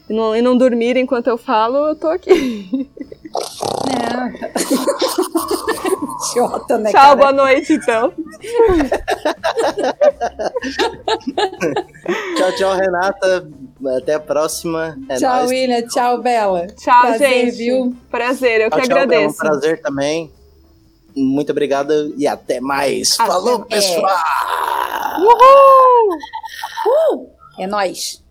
[0.10, 2.90] e, não, e não dormirem enquanto eu falo, eu tô aqui.
[3.88, 4.52] É.
[6.32, 7.16] Idiota, né, Tchau, cara?
[7.16, 8.14] boa noite, então.
[12.38, 13.48] tchau, tchau, Renata.
[13.98, 14.98] Até a próxima.
[15.10, 15.50] É Tchau, nóis.
[15.50, 15.82] William.
[15.88, 16.68] Tchau, Bela.
[16.68, 17.58] Tchau, Prazer, gente.
[17.58, 17.96] viu?
[18.10, 19.02] Prazer, eu Tchau, que tchau, Bela.
[19.02, 19.38] Um agradeço.
[19.38, 20.32] prazer também.
[21.16, 23.20] Muito obrigado e até mais.
[23.20, 23.86] Até Falou, mais.
[23.86, 24.18] pessoal!
[27.60, 28.24] É nóis.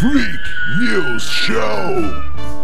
[0.00, 0.38] Freak
[0.80, 2.57] News Show.